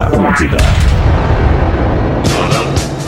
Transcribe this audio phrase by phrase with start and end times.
[0.00, 0.56] Atlântida.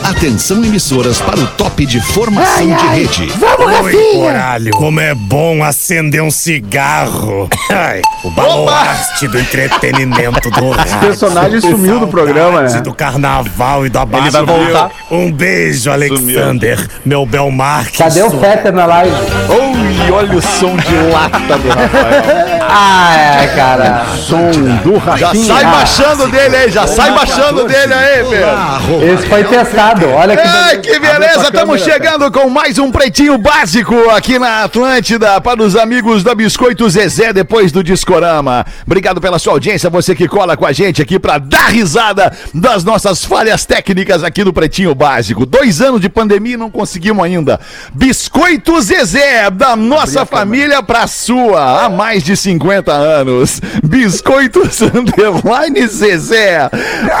[0.03, 3.27] Atenção emissoras para o top de formação de rede.
[3.27, 4.25] Vamos, Oi, Rafinha!
[4.25, 4.71] Coralho.
[4.71, 7.47] Como é bom acender um cigarro.
[7.71, 10.99] Ai, o baluarte do entretenimento do rádio.
[10.99, 12.81] personagem sumiu do programa, né?
[12.81, 14.27] do carnaval e do abaixo.
[14.27, 14.91] Ele vai voltar.
[15.09, 16.89] Um beijo, Alexander.
[17.05, 17.99] Meu Belmarque.
[17.99, 19.15] Cadê o Fetter na live?
[19.47, 22.47] Oi, olha o som de lata do Rafael.
[22.73, 24.05] Ah, é, cara.
[24.15, 24.49] som
[24.81, 25.45] do Já Rafinha.
[25.45, 29.13] sai baixando dele aí, já sai baixando dele aí, Pedro.
[29.13, 30.07] Esse foi testado.
[30.09, 35.41] Olha que Ai, que beleza, estamos chegando com mais um Pretinho Básico aqui na Atlântida
[35.41, 38.65] para os amigos da Biscoito Zezé depois do Discorama.
[38.85, 42.85] Obrigado pela sua audiência, você que cola com a gente aqui para dar risada das
[42.85, 45.45] nossas falhas técnicas aqui no Pretinho Básico.
[45.45, 47.59] Dois anos de pandemia e não conseguimos ainda.
[47.93, 53.61] Biscoito Zezé, da nossa família pra sua, há mais de 50 anos.
[53.83, 56.69] Biscoitos Underline Zezé.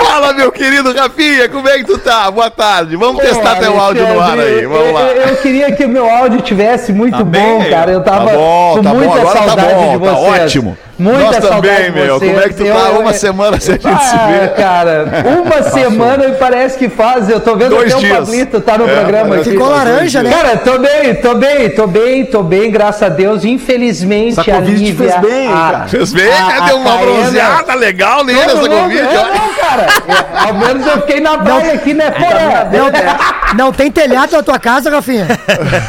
[0.03, 2.29] Fala, meu querido Rafinha, como é que tu tá?
[2.29, 2.95] Boa tarde.
[2.95, 4.65] Vamos testar teu áudio no ar aí.
[4.65, 5.01] Vamos lá.
[5.01, 7.91] Eu, eu queria que o meu áudio tivesse muito bom, bem, cara.
[7.91, 10.43] Eu tava tá bom, com tá bom, muita agora tá saudade bom, de tá vocês.
[10.43, 10.77] ótimo.
[11.01, 12.19] Muita Nós também, de meu.
[12.19, 12.89] Como é que tu Eu- tá?
[12.91, 14.49] Uma semana sem a gente se Ah, ver.
[14.53, 15.05] cara,
[15.41, 17.27] uma semana e parece que faz.
[17.29, 18.17] Eu tô vendo Dois até dias.
[18.17, 19.49] o Pablito tá no É, programa aqui.
[19.51, 20.31] Ficou laranja, né?
[20.31, 23.43] Cara, tô bem, tô bem, tô bem, tô bem, graças a Deus.
[23.43, 25.87] Infelizmente, Essa Covid fez bem, a- cara.
[25.87, 26.57] Fez bem, a- né?
[26.59, 28.99] a Deu uma bronzeada legal nele essa Covid.
[28.99, 29.87] é, não, cara.
[30.07, 32.69] É, ao menos eu fiquei na praia aqui, né, porra?
[32.71, 35.25] Não, não tem telhado na tua casa, Rafinha?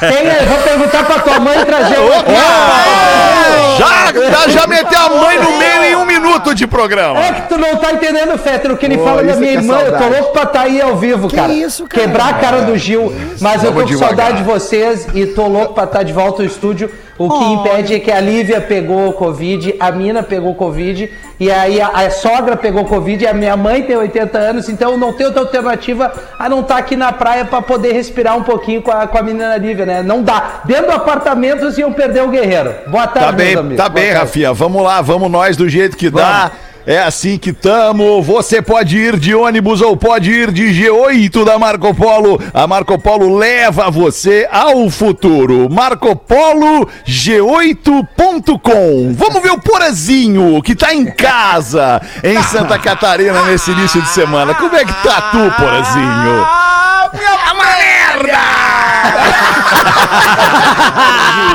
[0.01, 1.97] Tem, eu vou perguntar pra tua mãe trazer.
[3.79, 4.13] Já,
[4.47, 7.19] já, já meteu a mãe no meio em um minuto de programa.
[7.21, 9.59] É que tu não tá entendendo, Fetter, o que ele Pô, fala da minha que
[9.59, 9.79] é irmã.
[9.81, 11.53] Eu tô louco pra estar aí ao vivo, Que cara.
[11.53, 12.03] isso, cara?
[12.07, 13.13] Quebrar a cara do Gil.
[13.41, 14.09] Mas eu tô com devagar.
[14.17, 16.91] saudade de vocês e tô louco pra estar de volta ao estúdio.
[17.19, 21.51] O que impede é que a Lívia pegou o Covid, a Mina pegou Covid, e
[21.51, 25.13] aí a, a sogra pegou Covid, e a minha mãe tem 80 anos, então não
[25.13, 28.91] tem outra alternativa a não estar aqui na praia pra poder respirar um pouquinho com
[28.91, 30.03] a, com a menina Lívia, né?
[30.03, 30.63] Não dá.
[30.65, 32.75] Dentro do apartamento vocês iam perder o guerreiro.
[32.89, 33.77] Boa tarde, Tá meus bem, amigos.
[33.77, 34.19] tá Boa bem, tarde.
[34.21, 34.53] Rafinha.
[34.53, 36.51] Vamos lá, vamos nós do jeito que dá.
[36.87, 38.23] É assim que tamo.
[38.23, 42.41] Você pode ir de ônibus ou pode ir de G8 da Marco Polo.
[42.53, 45.69] A Marco Polo leva você ao futuro.
[45.71, 49.15] Marco Polo G8.com.
[49.15, 54.55] Vamos ver o Porazinho que tá em casa em Santa Catarina nesse início de semana.
[54.55, 56.47] Como é que tá tu, Porazinho?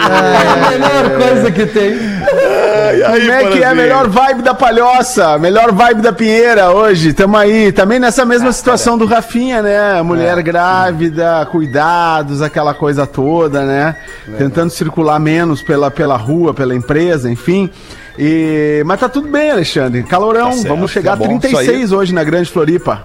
[0.10, 1.94] É a melhor coisa que tem.
[1.94, 5.38] E aí, Como é que é a melhor vibe da palhoça?
[5.38, 7.14] Melhor vibe da Pinheira hoje?
[7.14, 7.72] Tamo aí.
[7.72, 10.02] Também nessa mesma situação do Rafinha, né?
[10.02, 13.96] Mulher grávida, cuidados, aquela coisa toda, né?
[14.38, 17.70] Tentando circular menos pela, pela rua, pela empresa, enfim.
[18.18, 18.84] E...
[18.86, 20.04] Mas tá tudo bem, Alexandre.
[20.04, 20.50] Calorão.
[20.50, 23.04] Tá certo, Vamos chegar tá a bom, 36 hoje na Grande Floripa.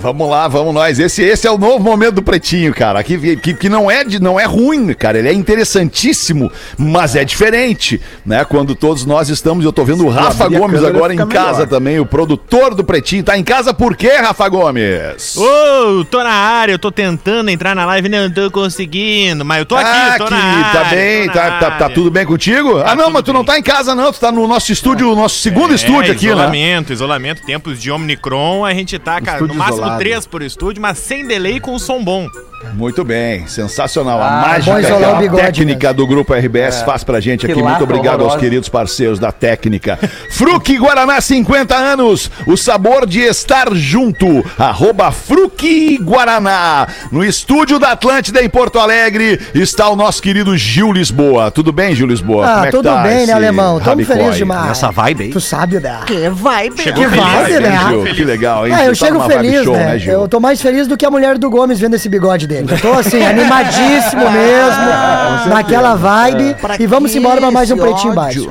[0.00, 0.98] Vamos lá, vamos nós.
[0.98, 3.02] Esse, esse é o novo momento do Pretinho, cara.
[3.02, 5.18] Que, que, que não, é de, não é ruim, cara.
[5.18, 8.44] Ele é interessantíssimo, mas é diferente, né?
[8.44, 11.68] Quando todos nós estamos, eu tô vendo o Rafa Gomes agora em casa melhor.
[11.68, 13.24] também, o produtor do Pretinho.
[13.24, 15.36] Tá em casa por quê, Rafa Gomes?
[15.36, 19.66] Ô, tô na área, eu tô tentando entrar na live, não tô conseguindo, mas eu
[19.66, 20.80] tô aqui, ah, tô que na área.
[20.80, 22.82] tá bem, tô na tá, tá, tá tudo bem contigo?
[22.84, 23.54] ah, não, mas tu não bem.
[23.54, 24.12] tá em casa, não.
[24.12, 26.32] Tu tá no nosso estúdio, o nosso segundo É, estúdio aqui, né?
[26.32, 29.98] isolamento, isolamento, tempos de Omnicron, a gente tá, cara, no Estúdio máximo isolado.
[29.98, 32.28] três por estúdio, mas sem delay com som bom.
[32.72, 34.20] Muito bem, sensacional.
[34.20, 37.62] Ah, a mágica a bigode, técnica do Grupo RBS faz pra gente Que aqui.
[37.62, 38.38] Muito obrigado aos horrorosa.
[38.40, 39.98] queridos parceiros da técnica.
[40.30, 44.44] Fruque Guaraná 50 anos, o sabor de estar junto.
[44.58, 46.86] Arroba Fruque Guaraná.
[47.12, 51.50] No estúdio da Atlântida em Porto Alegre está o nosso querido Gil Lisboa.
[51.50, 52.44] Tudo bem, Gil Lisboa?
[52.46, 53.80] Ah, Como é que tudo tá bem, né, alemão?
[53.80, 54.70] Tamo feliz demais.
[54.72, 55.30] Essa vibe aí.
[55.30, 56.00] Tu sabe, né?
[56.06, 56.82] Que vibe.
[56.82, 57.78] Chegou Que vibe, Vai, né?
[57.88, 58.04] Gil?
[58.14, 58.74] Que legal, hein?
[58.74, 59.98] Ah, eu Tu tá chego feliz, show, né?
[59.98, 60.12] Gil?
[60.12, 62.53] Eu tô mais feliz do que a mulher do Gomes vendo esse bigode dele.
[62.68, 66.56] Eu tô assim, animadíssimo mesmo, naquela vibe.
[66.78, 68.48] E vamos embora pra mais um pretinho baixo.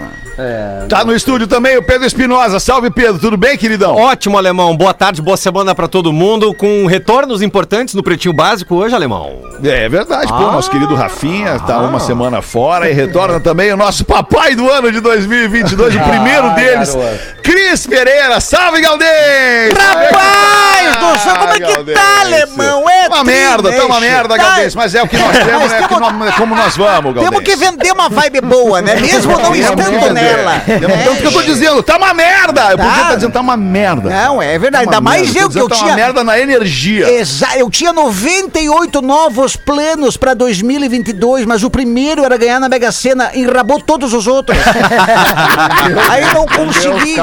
[0.90, 2.60] Tá no estúdio também o Pedro Espinosa.
[2.60, 3.20] Salve, Pedro.
[3.20, 3.96] Tudo bem, queridão?
[3.96, 4.76] Ótimo, Alemão.
[4.76, 6.56] Boa tarde, boa semana pra todo mundo.
[6.56, 9.44] Com retornos importantes no Pretinho Básico hoje, Alemão.
[9.64, 11.82] É verdade, pô, nosso querido Rafinha tá Ah.
[11.82, 16.50] uma semana fora e retorna também o nosso papai do ano de 2022, o primeiro
[16.56, 17.20] deles, garoto.
[17.44, 18.40] Cris Pereira.
[18.40, 19.74] Salve, Galdês!
[19.78, 21.98] Rapaz do céu, como é que Galdês.
[22.00, 22.90] tá, alemão?
[23.32, 24.44] É, Uma merda, tá uma merda, Tá.
[24.44, 26.76] Galdês, mas é o que nós temos, é, o que temos- nós- é como nós
[26.76, 27.30] vamos, Galdês.
[27.30, 28.96] Temos que vender uma vibe boa, né?
[29.02, 30.62] Mesmo não estando nela.
[30.68, 32.72] É, tanto que eu tô dizendo, tá uma merda!
[32.72, 32.84] Eu Tá.
[32.84, 34.10] podia estar dizendo, tá uma merda.
[34.10, 34.86] Não, é verdade.
[34.86, 35.88] Tá Ainda mais eu que eu tá tinha.
[35.90, 37.10] uma merda na energia.
[37.12, 42.92] Exa eu tinha 98 novos planos pra 2022, mas o primeiro era ganhar na Mega
[42.92, 44.58] Sena, enrabou todos os outros.
[46.10, 47.16] Aí não consegui.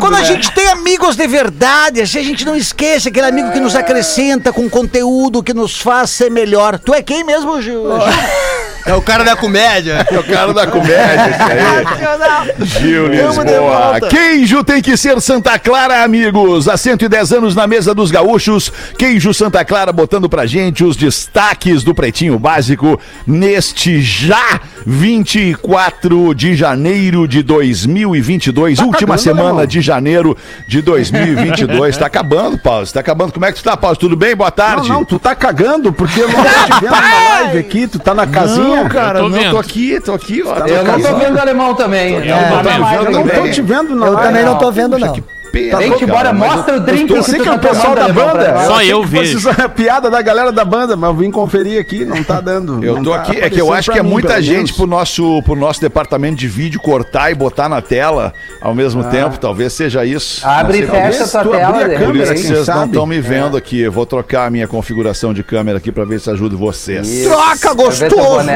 [0.00, 0.24] Quando a né?
[0.24, 4.52] gente tem amigos de verdade, assim, a gente não esquece aquele amigo que nos acrescenta
[4.52, 6.78] com conteúdo que nos faz ser melhor.
[6.78, 7.84] Tu é quem mesmo, Gil?
[8.86, 10.06] É o cara da comédia.
[10.10, 12.66] É o cara da comédia, esse aí.
[12.66, 14.00] Gil Vamos de Lisboa.
[14.08, 16.68] Queijo tem que ser Santa Clara, amigos.
[16.68, 18.72] Há 110 anos na mesa dos gaúchos.
[18.98, 26.54] Queijo Santa Clara botando pra gente os destaques do Pretinho Básico neste já 24 de
[26.56, 28.78] janeiro de 2022.
[28.78, 30.36] última cagando, semana de janeiro
[30.66, 31.96] de 2022.
[31.96, 32.86] tá acabando, Paulo.
[32.86, 33.32] Tá acabando.
[33.32, 33.96] Como é que tu tá, Paulo?
[33.96, 34.34] Tudo bem?
[34.34, 34.88] Boa Não, tarde.
[34.88, 38.14] não, tu tá cagando porque eu não tô te vendo na live aqui, tu tá
[38.14, 38.64] na casinha.
[38.68, 39.50] Não, cara, Eu tô não, vendo.
[39.50, 40.66] tô aqui, tô aqui, ó.
[40.66, 42.14] Eu não tô vendo o alemão também.
[42.14, 44.58] Eu tô não tô vendo, mais eu não tô te vendo na Eu também não
[44.58, 45.39] tô vendo, não.
[45.70, 48.08] Cara, embora, mas mostra o Eu drink tô- sei que é o tá pessoal da
[48.08, 48.64] banda.
[48.66, 49.50] Só eu que fosse vejo.
[49.50, 52.82] a piada da galera da banda, mas eu vim conferir aqui, não tá dando.
[52.84, 54.70] Eu não tô tá aqui, é que eu acho que é mim, muita gente menos.
[54.72, 59.38] pro nosso, pro nosso departamento de vídeo cortar e botar na tela ao mesmo tempo,
[59.38, 60.46] talvez seja isso.
[60.46, 61.68] Abre e Não sei, fecha tua tu tela.
[61.68, 62.86] abrir a de Por câmera, isso que vocês não sabe?
[62.86, 63.80] estão me vendo aqui.
[63.80, 67.24] Eu vou trocar a minha configuração de câmera aqui pra ver se ajuda vocês.
[67.24, 68.48] Troca ver teu gostoso!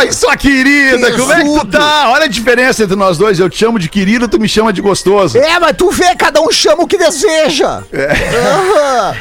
[0.00, 2.10] Oi, sua querida, como é que tu tá?
[2.10, 3.38] Olha a diferença entre nós dois.
[3.38, 5.38] Eu te chamo de querido, tu me chama de gostoso.
[5.38, 7.82] É, mas tu vê, cada um chama o que deseja.
[7.94, 9.14] Aham.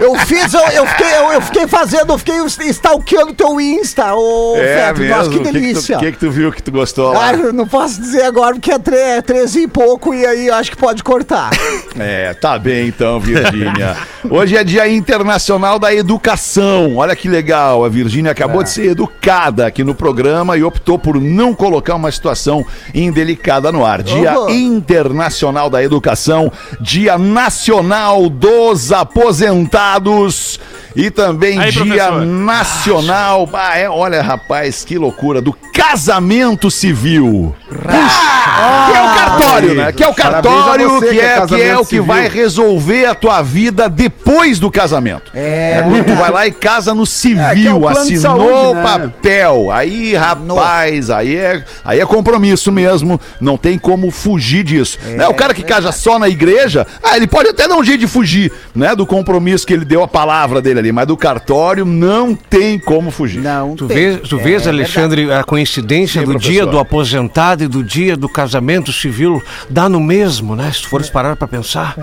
[0.00, 2.36] Eu fiz, eu, eu fiquei, eu, eu fiquei fazendo, eu fiquei
[2.70, 5.02] stalkeando teu Insta, ô É Feto.
[5.04, 5.96] Nossa, que O que, delícia.
[5.96, 7.30] tu, que que tu viu que tu gostou lá?
[7.30, 10.70] Ah, não posso dizer agora porque é tre- 13 e pouco e aí eu acho
[10.70, 11.50] que pode cortar.
[11.98, 13.94] É, tá bem então, Virgínia.
[14.30, 16.96] Hoje é Dia Internacional da Educação.
[16.96, 17.84] Olha que legal.
[17.84, 22.10] A Virgínia acabou de ser educada aqui no programa e optou por não colocar uma
[22.10, 22.64] situação
[22.94, 24.02] indelicada no ar.
[24.02, 24.48] Dia Uhum.
[24.48, 26.41] Internacional da Educação,
[26.80, 30.58] Dia Nacional dos Aposentados
[30.94, 32.24] e também Aí, Dia professor.
[32.26, 33.48] Nacional.
[33.52, 37.54] Ah, é, olha, rapaz, que loucura do casamento civil.
[37.70, 39.92] Que é o cartório, né?
[39.92, 42.04] Que é o cartório, você, que que é é, que é casamento o que civil.
[42.04, 45.30] vai resolver a tua vida depois do casamento.
[45.34, 45.82] É.
[45.82, 48.52] quando tu vai lá e casa no É, que é civil, plano de assinou saúde,
[48.52, 48.82] o né?
[48.82, 49.70] papel.
[49.70, 53.20] Aí, rapaz, aí é, aí é compromisso mesmo.
[53.40, 54.98] Não tem como fugir disso.
[55.06, 55.26] né?
[55.28, 58.06] O cara que casa só na igreja, ah, ele pode até dar um jeito de
[58.06, 58.94] fugir, né?
[58.94, 63.10] Do compromisso que ele deu a palavra dele ali, mas do cartório não tem como
[63.10, 63.40] fugir.
[63.40, 66.52] Não, Tu vês, tu vês Alexandre, a coincidência Sim, do professor.
[66.52, 70.70] dia do aposentado e do dia do casamento civil dá no mesmo, né?
[70.72, 71.94] Se tu fores parar pra pensar.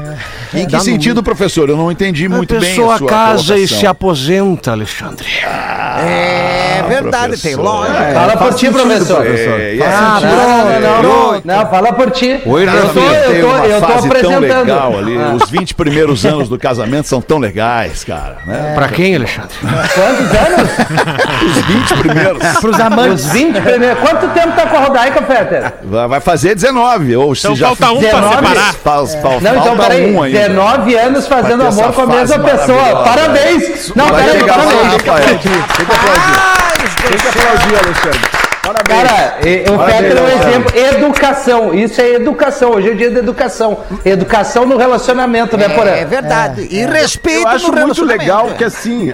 [0.53, 1.69] Em que Dá no sentido, professor?
[1.69, 3.79] Eu não entendi A muito bem pessoa a sua casa e colocação.
[3.79, 5.27] se aposenta, Alexandre.
[6.01, 7.61] É verdade, tem professor.
[7.63, 8.13] lógica.
[8.13, 9.25] Fala por ti, professor.
[9.25, 12.39] É, e Ah, não, não, não, não, fala por ti.
[12.45, 13.03] Oi, eu tô, tem
[13.39, 14.41] eu tô, eu tô fase tão apresentando.
[14.41, 15.17] legal ali.
[15.35, 18.37] Os 20 primeiros anos do casamento são tão legais, cara.
[18.45, 18.68] Né?
[18.75, 19.49] Pra quem, Alexandre?
[19.61, 20.69] Quantos anos?
[21.57, 22.47] Os 20 primeiros.
[22.59, 23.25] Pros amantes.
[23.25, 23.99] Os 20 primeiros.
[23.99, 25.73] Quanto tempo tá com a Rodaica, Fetter?
[25.83, 27.15] Vai vai fazer 19.
[27.15, 28.35] Ou se Então já falta um pra 19?
[28.47, 28.73] separar.
[28.73, 30.13] Faz, fal- Não, então falta peraí.
[30.15, 30.39] um ainda.
[30.39, 33.03] 19 anos fazendo Pra amor com a mesma pessoa.
[33.03, 33.93] Parabéns.
[33.95, 34.83] Não, peraí, parabéns.
[34.93, 35.25] Rafael.
[35.27, 36.99] Tem que aplaudir.
[37.07, 38.38] Tem que aplaudir, Alexandre.
[38.73, 39.01] Parabéns.
[39.01, 40.77] Cara, o Parabéns, Fetter é um exemplo.
[40.77, 41.73] Educação.
[41.73, 42.71] Isso é educação.
[42.71, 43.79] Hoje é o dia da educação.
[44.05, 45.89] Educação no relacionamento, né, Porã?
[45.91, 46.67] É verdade.
[46.69, 49.13] E respeito Eu acho no muito legal que assim.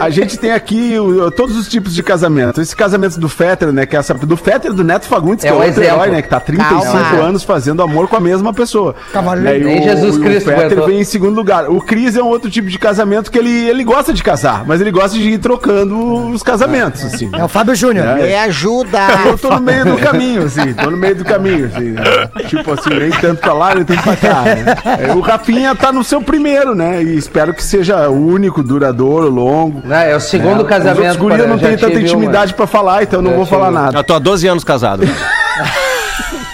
[0.00, 2.60] A gente tem aqui o- todos os tipos de casamento.
[2.60, 3.86] Esse casamento do Fetter, né?
[3.86, 5.88] Que é essa, do Fetter do Neto Fagundes, que É é, um outro exemplo.
[6.02, 6.22] herói, né?
[6.22, 7.24] Que tá há 35 Calma.
[7.24, 8.94] anos fazendo amor com a mesma pessoa.
[9.12, 9.66] Cavaleiro.
[9.66, 11.68] Né, Nem Jesus o, Cristo O Fetter vem em segundo lugar.
[11.70, 14.80] O Cris é um outro tipo de casamento que ele, ele gosta de casar, mas
[14.80, 15.96] ele gosta de ir trocando
[16.30, 17.30] os casamentos, assim.
[17.32, 18.16] É o Fábio Júnior.
[18.16, 18.98] Me ajuda.
[19.26, 21.90] Eu tô no meio do caminho, assim, tô no meio do caminho, assim.
[21.90, 22.02] né?
[22.48, 24.42] Tipo assim, nem tanto pra lá, nem tanto pra cá.
[24.42, 24.64] Né?
[25.08, 27.02] É, O Rafinha tá no seu primeiro, né?
[27.02, 29.77] E espero que seja o único, duradouro, longo.
[29.84, 31.18] Não, é o segundo Os outros casamento.
[31.18, 33.70] guri eu não tenho tanta intimidade pra falar, então eu não Já vou tive falar
[33.70, 33.98] nada.
[33.98, 35.02] Eu tô há 12 anos casado.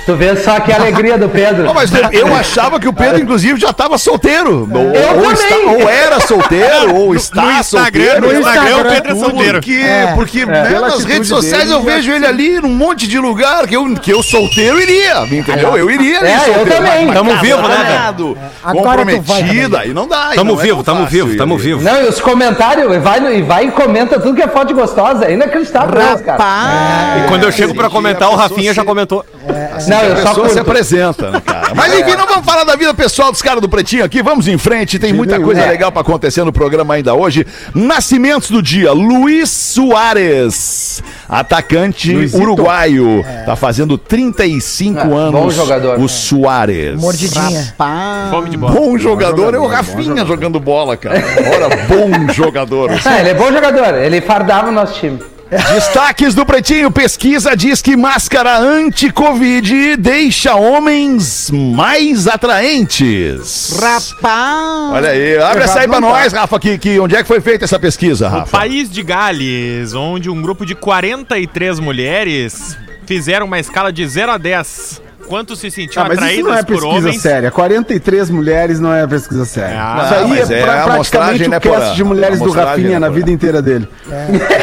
[0.06, 1.64] Tu vê só que alegria do Pedro.
[1.64, 4.68] Não, mas eu, eu achava que o Pedro, inclusive, já estava solteiro.
[4.70, 5.32] Ou, Eu ou, também.
[5.32, 8.20] está- ou era solteiro, ou está no Instagram, solteiro.
[8.20, 9.52] no Instagram, o Instagram, Pedro é solteiro.
[9.54, 10.12] Porque, É.
[10.14, 13.18] porque né, Pela nas redes sociais dele, eu já- vejo ele ali num monte de
[13.18, 15.76] lugar que eu, que eu solteiro iria, entendeu?
[15.76, 16.70] Eu iria ali É, eu solteiro.
[16.84, 17.06] também.
[17.06, 18.14] mas Tamo vivo, né,
[18.62, 20.28] vai Comprometida, aí não dá.
[20.28, 21.82] aí Tamo não é vivo, tão tamo fácil vivo, tamo vivo.
[21.82, 25.24] Não, e os comentários, e vai, e vai e comenta tudo que é foto gostosa.
[25.26, 27.24] É inacreditável, né, cara.
[27.24, 29.24] E quando eu chego pra comentar, o Rafinha já comentou.
[29.88, 31.74] Não, a eu só pessoa se apresenta, né, cara?
[31.74, 34.22] Mas enfim, não vamos falar da vida pessoal dos caras do Pretinho aqui.
[34.22, 35.68] Vamos em frente, tem muita coisa É.
[35.70, 37.46] legal pra acontecer no programa ainda hoje.
[37.74, 42.42] Nascimentos do dia: Luiz Soares, atacante Luizito.
[42.42, 43.24] uruguaio.
[43.46, 45.54] Tá fazendo 35 Ah, bom anos.
[45.54, 45.98] jogador.
[46.00, 47.00] O Soares.
[47.00, 47.74] Mordidinha.
[48.30, 48.72] Fome de bola.
[48.74, 51.16] Bom jogador é o Rafinha jogando bola, cara.
[51.54, 52.90] Ora, bom jogador.
[53.04, 55.18] Ah, ele é bom jogador, ele fardava o nosso time.
[55.50, 56.90] Destaques do Pretinho.
[56.90, 63.78] Pesquisa diz que máscara anti-Covid deixa homens mais atraentes.
[63.78, 64.92] Rapaz.
[64.92, 67.64] Olha aí, abre essa aí pra nós, Rafa, que, que onde é que foi feita
[67.64, 68.58] essa pesquisa, Rafa?
[68.58, 74.38] País de Gales, onde um grupo de 43 mulheres fizeram uma escala de 0 a
[74.38, 75.02] 10.
[75.26, 77.20] Quantos se sentiam Ah, mas isso atraídas não é por pesquisa homens?
[77.22, 77.50] séria.
[77.50, 79.76] 43 mulheres não é pesquisa séria.
[79.78, 81.94] Ah, isso aí mas é, é pra, a praticamente amostragem, o né, cast Porã?
[81.94, 83.88] de mulheres A do Rafinha né, na vida inteira dele.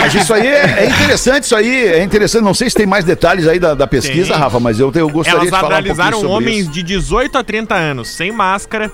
[0.00, 2.44] Mas isso aí é, é interessante, isso aí é interessante.
[2.44, 4.40] Não sei se tem mais detalhes aí da, da pesquisa, Tem.
[4.42, 6.70] Rafa, mas eu, eu gostaria Elas de falar um pouquinho sobre homens isso.
[6.70, 8.90] de 18 a 30 anos, sem máscara,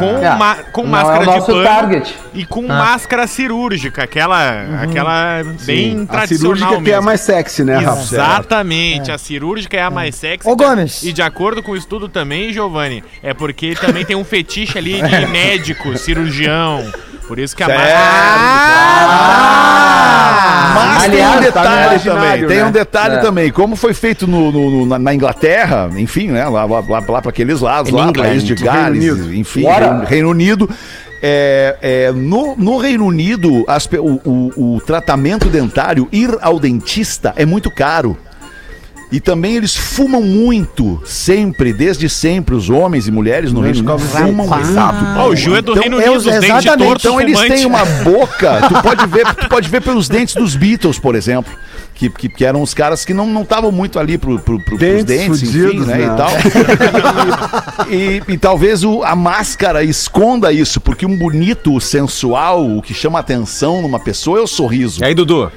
[0.00, 2.14] com, É, ma- com máscara é o de nosso pano target.
[2.34, 7.02] e com máscara cirúrgica, aquela, aquela bem A tradicional cirúrgica que é a mesmo.
[7.06, 8.00] mais sexy, né, Rafa?
[8.02, 10.48] Exatamente, a cirúrgica é a mais sexy.
[10.48, 11.02] Ô, Gomes.
[11.02, 15.02] E de acordo com o estudo também, Giovanni, é porque também tem um fetiche ali
[15.02, 16.90] de médico, cirurgião.
[17.26, 17.80] Por isso que a Certo.
[17.80, 19.42] máscara.
[20.74, 22.64] Mas tem um Aliás, tá detalhe imaginário, também, tem né?
[22.64, 23.18] um detalhe É.
[23.18, 23.50] também.
[23.50, 26.44] Como foi feito no, no- no- na, na Inglaterra, enfim, né?
[26.48, 29.34] Lá, lá, lá, para aqueles lados, lá, England, país de Gales, Reino Unido.
[29.34, 29.64] enfim.
[29.64, 30.70] Reino, Reino Unido.
[31.24, 37.32] É, é, no, no Reino Unido, as o, o- o tratamento dentário, ir ao dentista
[37.36, 38.16] é muito caro.
[39.12, 43.98] E também eles fumam muito, sempre, desde sempre, os homens e mulheres no Reino Unido
[43.98, 44.78] fumam muito.
[45.18, 46.86] Ó, o Gil é do Então, Reino eu- Unido, dentes exatamente.
[46.86, 47.54] tortos, Então eles fumante.
[47.54, 51.52] têm uma boca, tu pode ver, tu pode ver pelos dentes dos Beatles, por exemplo.
[51.94, 55.04] Que, que, que eram os caras que não estavam muito ali pro, pro, pro, Dentes
[55.26, 56.04] pros dentes, enfim, fudidos, né, né?
[56.04, 56.30] e tal.
[57.90, 62.94] E, e- e talvez o- a máscara esconda isso, porque um bonito, sensual, o que
[62.94, 65.02] chama atenção numa pessoa é o sorriso.
[65.02, 65.52] E aí, Dudu?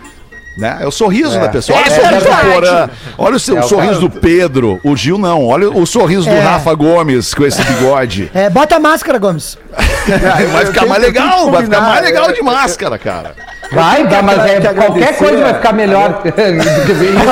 [0.58, 0.78] Né?
[0.80, 1.40] É o sorriso É.
[1.42, 1.78] da pessoa.
[1.78, 2.54] Olha É o sorriso do verdade.
[2.54, 2.90] Porã.
[3.18, 4.80] Olha o, seu, É o sorriso do Pedro.
[4.84, 5.46] O Gil não.
[5.46, 6.40] Olha o sorriso do É.
[6.40, 8.32] Rafa Gomes com esse bigode.
[8.34, 9.58] É, bota a máscara, Gomes.
[10.54, 13.36] Vai ficar mais legal, vai ficar mais legal de máscara, cara.
[13.72, 17.24] Vai, dá, mas é, que qualquer coisa vai ficar melhor do que ver isso.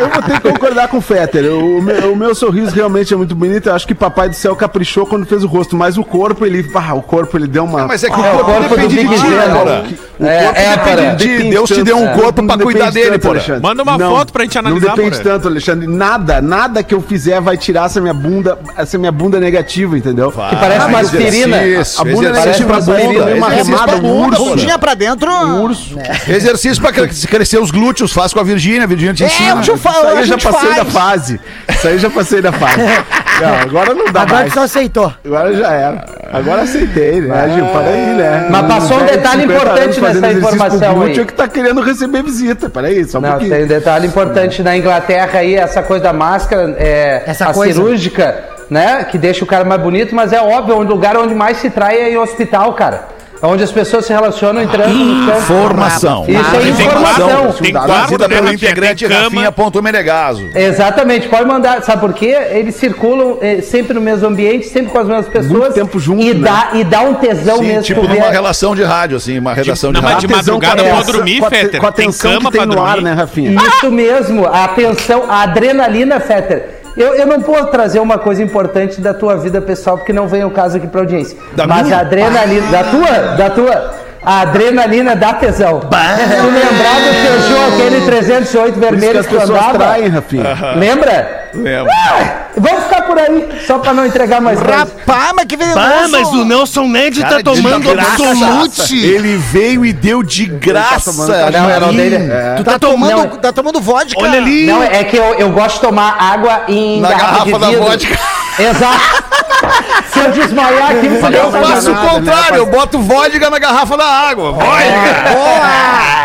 [0.00, 1.44] Eu vou ter que concordar com o Fetter.
[1.52, 3.68] O meu, o meu sorriso realmente é muito bonito.
[3.68, 6.68] Eu acho que Papai do Céu caprichou quando fez o rosto, mas o corpo, ele.
[6.74, 7.86] Ah, o corpo ele deu uma.
[7.86, 9.54] Mas é que o É, o corpo, corpo do depende de ti, Zé, né, né?
[9.54, 9.82] Porã?
[10.18, 11.16] O É, corpo é, depende Porã.
[11.16, 11.50] de ti.
[11.50, 13.20] Deus te deu um é, corpo não pra cuidar dele.
[13.24, 13.62] Alexandre.
[13.62, 15.86] Manda uma foto pra gente analisar, Não depende tanto, Alexandre.
[15.86, 20.30] Nada, nada que eu fizer vai tirar essa minha bunda, essa minha bunda negativa, entendeu?
[20.30, 21.56] Que parece uma aspirina.
[21.56, 24.44] A bunda parece pra bunda, remada, um urso.
[24.44, 25.30] Bundinha pra dentro.
[25.62, 25.96] Urso.
[26.28, 29.56] Exercício pra cre- crescer os glúteos, faz com a Virgínia, a Virgínia te É, ensina.
[29.56, 30.92] o tio Isso fala, aí a eu já passei da faz.
[30.92, 31.40] fase.
[31.68, 32.80] Isso aí eu já passei da fase.
[33.40, 34.52] Não, agora não dá Agora mais.
[34.52, 35.12] tu só aceitou.
[35.24, 36.04] Agora já era.
[36.32, 37.66] Agora aceitei, né, Gil?
[37.66, 38.46] Para aí, né?
[38.48, 41.20] Mas passou um detalhe 50 importante nessa informação glúteo aí.
[41.20, 42.70] é que tá querendo receber visita.
[42.70, 43.50] Peraí, só um Não, pouquinho.
[43.50, 47.74] tem um detalhe importante na Inglaterra aí, essa coisa da máscara, é, Essa a coisa.
[47.74, 48.38] cirúrgica,
[48.70, 49.02] né?
[49.10, 51.96] Que deixa o cara mais bonito, mas é óbvio, o lugar onde mais se trai
[51.96, 53.08] é em hospital, cara.
[53.46, 55.38] Onde as pessoas se relacionam entrando no campo.
[55.42, 56.24] Informação.
[56.28, 57.52] Isso é Tem informação.
[57.52, 59.42] tem quarto, Trazida né, pelo integrante Tem cama.
[59.42, 60.48] Rafinha.menegaso.
[60.54, 61.82] Exatamente, pode mandar.
[61.82, 62.36] Sabe por quê?
[62.50, 65.74] Eles circulam eh, sempre no mesmo ambiente, sempre com as mesmas pessoas.
[65.74, 66.48] tempo junto, e, né?
[66.48, 67.82] dá, e dá um tesão Sim, mesmo.
[67.82, 70.28] tipo numa relação de rádio, assim, uma redação de Não, mas rádio.
[70.28, 71.80] de madrugada pra atenção- dormir, Fetter.
[71.80, 73.02] Com a Tem tensão tem pra no ar, dormir.
[73.04, 73.60] né, Rafinha?
[73.60, 76.83] Isso mesmo, a atenção, a adrenalina, Fetter.
[76.96, 80.44] Eu, eu não posso trazer uma coisa importante da tua vida pessoal, porque não vem
[80.44, 81.36] o caso aqui pra audiência.
[81.56, 81.96] Da Mas minha?
[81.96, 82.66] a adrenalina.
[82.70, 83.18] Da tua?
[83.36, 83.94] Da tua.
[84.24, 85.80] A adrenalina dá tesão.
[85.80, 89.78] Tu lembrar do Peugeot, aquele 308 Por isso que vermelho que pessoas andava?
[89.78, 90.56] traem, Rafinha.
[90.76, 91.43] Lembra?
[91.54, 91.90] Lembro.
[91.92, 94.58] Ah, vamos ficar por aí, só pra não entregar mais.
[94.60, 95.80] Rapaz, mas que venenoso.
[95.86, 98.96] Ah, mas o Nelson Ned tá tomando absolute.
[99.04, 101.12] Ele veio e deu de graça.
[101.12, 101.96] tomando- Não, não Marim.
[101.96, 102.18] dei-
[102.56, 103.26] Tu tá tomando, Não.
[103.38, 104.20] tá tomando vodka.
[104.20, 104.66] Olha ali.
[104.66, 107.78] Não, é que eu, eu gosto de tomar água em Na garrafa, de garrafa da
[107.84, 108.18] vodka.
[108.58, 109.24] Exato.
[110.12, 112.08] Se eu desmaiar aqui, você Eu faço o né?
[112.10, 114.52] contrário, eu boto vodka na garrafa da água.
[114.52, 116.23] Vodka!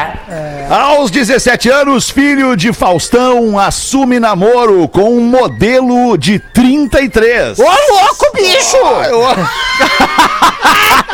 [0.70, 7.58] Aos 17 anos, filho de Faustão assume namoro com um modelo de 33.
[7.58, 8.78] Ô, louco, bicho!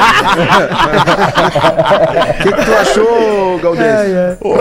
[2.39, 3.85] O que, que tu achou, Galdês?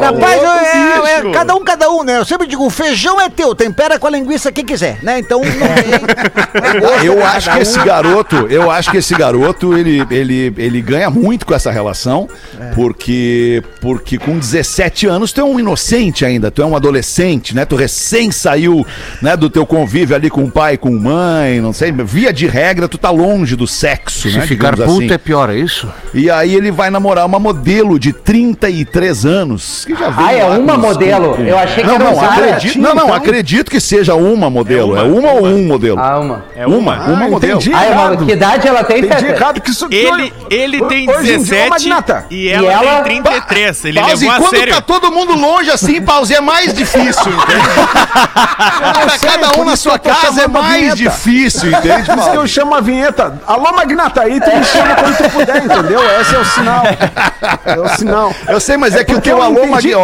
[0.01, 1.33] Rapaz, louco, é, é- bicho.
[1.33, 2.19] cada um, cada um, né?
[2.19, 5.19] Eu sempre digo, o feijão é teu, tempera com a linguiça quem quiser, né?
[5.19, 7.05] Então não tem.
[7.05, 11.45] Eu acho que esse garoto, eu acho que esse garoto, ele, ele, ele ganha muito
[11.47, 12.29] com essa relação,
[12.75, 17.65] porque, porque com 17 anos tu é um inocente ainda, tu é um adolescente, né?
[17.65, 18.87] Tu recém saiu,
[19.21, 22.89] né, do teu convívio ali com o pai, com mãe, não sei, via de regra
[22.89, 24.47] tu tá longe do sexo, Se né?
[24.47, 25.13] ficar puto assim.
[25.13, 25.89] é pior, é isso?
[26.13, 30.45] E aí ele vai namorar uma modelo de 33 anos, que já veio Ah, é
[30.59, 31.37] uma modelo.
[31.47, 32.33] Eu achei que Não, era não, um cara.
[32.33, 34.97] acredito, não, não, acredito que seja uma modelo.
[34.97, 35.99] É uma, ou um modelo?
[36.01, 36.45] Ah, uma.
[36.57, 37.61] É uma, uma, Ah, modelo.
[37.75, 38.03] Ah, é uma...
[38.03, 38.27] errado.
[38.27, 39.87] que idade ela tem, Entendi errado que isso...
[39.91, 42.27] Ele, ele tem Hoje em dia, ô, 17 Magnata.
[42.31, 43.85] e ela, E ela- tem 33.
[43.85, 44.75] Ele Pause, levou a quando sério.
[44.75, 47.69] tá todo mundo longe assim, pause, é mais difícil, entende?
[49.21, 52.05] Cada um na sua casa é mais difícil, entende?
[52.07, 53.41] Por isso que eu chamo a vinheta.
[53.47, 56.01] Alô, Magnata, aí tu me chama quando tu puder, entendeu?
[56.21, 56.85] Esse é o sinal.
[57.65, 58.35] É o sinal.
[58.49, 59.95] Eu sei, mas é, que o teu eu alô, entendi.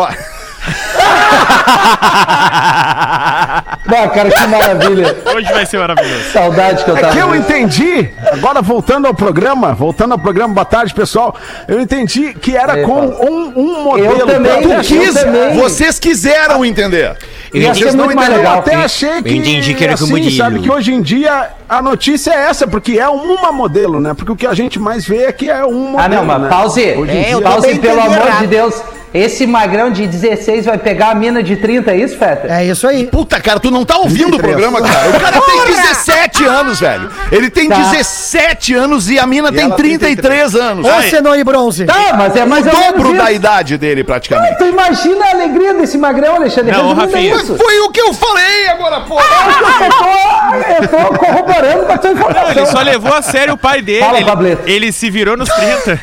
[3.87, 5.17] Bah, cara, que maravilha.
[5.35, 6.25] Hoje vai ser maravilhoso.
[6.33, 7.13] Saudade que eu É tava.
[7.13, 11.35] que eu entendi, agora voltando ao programa, voltando ao programa, boa tarde, pessoal.
[11.67, 14.19] Eu entendi que era Aí, com um, um modelo.
[14.21, 15.57] Eu também, Eu eu Quis, também.
[15.59, 17.17] vocês quiseram entender.
[17.53, 18.51] Ia ser Vocês não muito mais entenderam.
[18.53, 18.61] legal.
[18.61, 22.43] até achei que, entendi que era assim, sabe, que hoje em dia a notícia é
[22.49, 24.15] essa, porque é uma modelo, né?
[24.15, 26.43] Porque o que a gente mais vê é que é um modelo, Ah, não, mas
[26.43, 26.49] né?
[26.49, 26.95] pause.
[26.97, 28.75] Hoje em É, eu dia- pause, pelo amor de Deus.
[29.13, 32.47] Esse magrão de 16 vai pegar a mina de 30, é isso, Feta?
[32.49, 33.09] É isso aí.
[33.09, 34.55] Puta, cara, tu não tá ouvindo o 33.
[34.55, 35.09] programa, cara.
[35.11, 37.11] O cara tem 17 anos, velho.
[37.33, 37.77] Ele tem Tá.
[37.77, 40.87] 17 anos e a mina tem ela tem 33 anos.
[40.87, 41.85] Ô, Senão e Bronze.
[41.87, 44.59] Tá, mas é mais o ou menos dobro da idade dele, praticamente.
[44.59, 46.71] Tu imagina a alegria desse magrão, Alexandre.
[46.71, 47.35] Não, é Rafinha.
[47.35, 47.57] isso.
[47.57, 49.19] Foi o que eu falei agora, pô.
[49.21, 52.51] Eu tô, eu tô corroborando com a tua informação.
[52.51, 54.05] Ele só levou a sério o pai dele.
[54.05, 56.01] Fala, ele, ele se virou nos 30.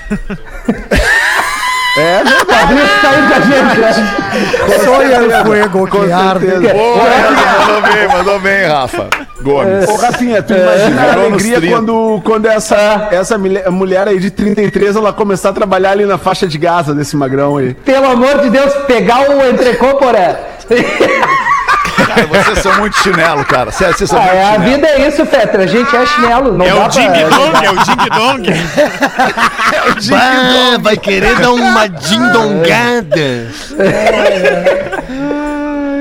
[1.97, 4.77] O Fabrício tá aí com a gente, né?
[4.83, 6.45] Sonha o fuego que arde.
[6.47, 6.73] certeza.
[6.73, 7.03] Boa,
[7.59, 9.09] mandou bem, mandou bem, Rafa.
[9.41, 9.87] Gomes.
[9.89, 11.75] Ô, Rafinha, tu imagina a Virou nos alegria 30.
[11.75, 16.17] quando, quando essa, essa mulher, mulher aí de 33 ela começar a trabalhar ali na
[16.17, 17.73] faixa de Gaza desse magrão aí.
[17.73, 20.39] Pelo amor de Deus, pegar o entrecô, poré.
[22.07, 23.71] Cara, vocês são muito chinelo, cara.
[23.71, 24.71] Sério, vocês são Ah, muito é, a chinelo.
[24.71, 25.63] vida é isso, Fetra.
[25.63, 26.57] A gente é chinelo.
[26.57, 27.29] Não É dá o Ding pra...
[27.29, 28.49] Dong, é o Ding Dong.
[30.09, 33.47] Bah, vai querer dar uma dindongada.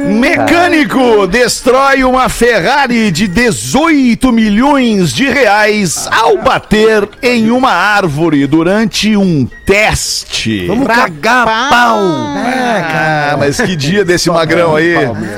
[0.06, 9.16] Mecânico destrói uma Ferrari de 18 milhões de reais ao bater em uma árvore durante
[9.16, 10.66] um teste.
[10.66, 11.98] Vamos cagar pau.
[11.98, 14.94] Ah, mas que dia desse magrão aí.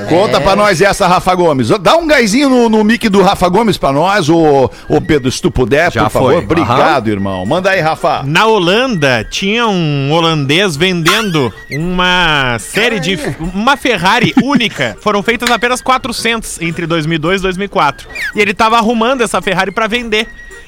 [0.09, 1.69] Conta pra nós essa, Rafa Gomes.
[1.81, 5.41] Dá um gásinho no, no mic do Rafa Gomes pra nós, ô, ô Pedro, se
[5.41, 6.33] tu puder, Já por favor.
[6.35, 6.43] foi.
[6.45, 7.45] Obrigado, irmão.
[7.47, 8.23] Manda aí, Rafa.
[8.25, 13.19] Na Holanda, tinha um holandês vendendo uma série de.
[13.55, 14.97] Uma Ferrari única.
[15.01, 18.09] Foram feitas apenas 400 entre 2002 e 2004.
[18.35, 20.27] E ele tava arrumando essa Ferrari pra vender.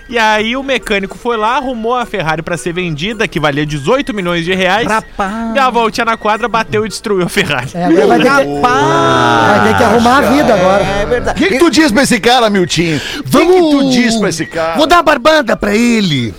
[0.09, 4.13] E aí o mecânico foi lá, arrumou a Ferrari pra ser vendida, que valia 18
[4.13, 4.89] milhões de reais.
[4.89, 5.55] Rapaz.
[5.55, 7.71] Deu a voltinha na quadra, bateu e destruiu a Ferrari.
[7.75, 10.85] É, agora vai ter, que, vai ter que arrumar a vida agora.
[10.85, 11.41] É O verdade.
[11.41, 13.01] que, que tu diz pra esse cara, Miltinho?
[13.21, 14.77] O que, que tu diz pra esse cara?
[14.77, 16.35] Vou dar uma barbada pra ele.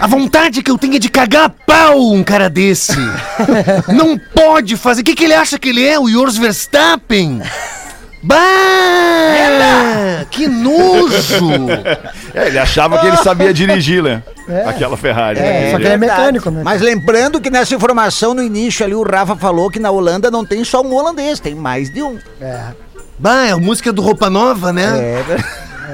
[0.00, 2.96] A vontade que eu tenho é de cagar a pau um cara desse.
[3.88, 5.02] Não pode fazer.
[5.02, 5.98] O que, que ele acha que ele é?
[5.98, 7.42] O Jors Verstappen?
[8.22, 8.38] Bah!
[10.30, 11.70] Que nojo!
[12.34, 14.22] É, ele achava que ele sabia dirigir, né?
[14.66, 15.40] Aquela Ferrari.
[15.40, 15.70] né?
[15.70, 16.62] só que ele é mecânico, né?
[16.62, 20.44] Mas lembrando que nessa informação no início ali o Rafa falou que na Holanda não
[20.44, 22.18] tem só um holandês, tem mais de um.
[23.18, 25.22] Bah, é a música do Roupa Nova, né?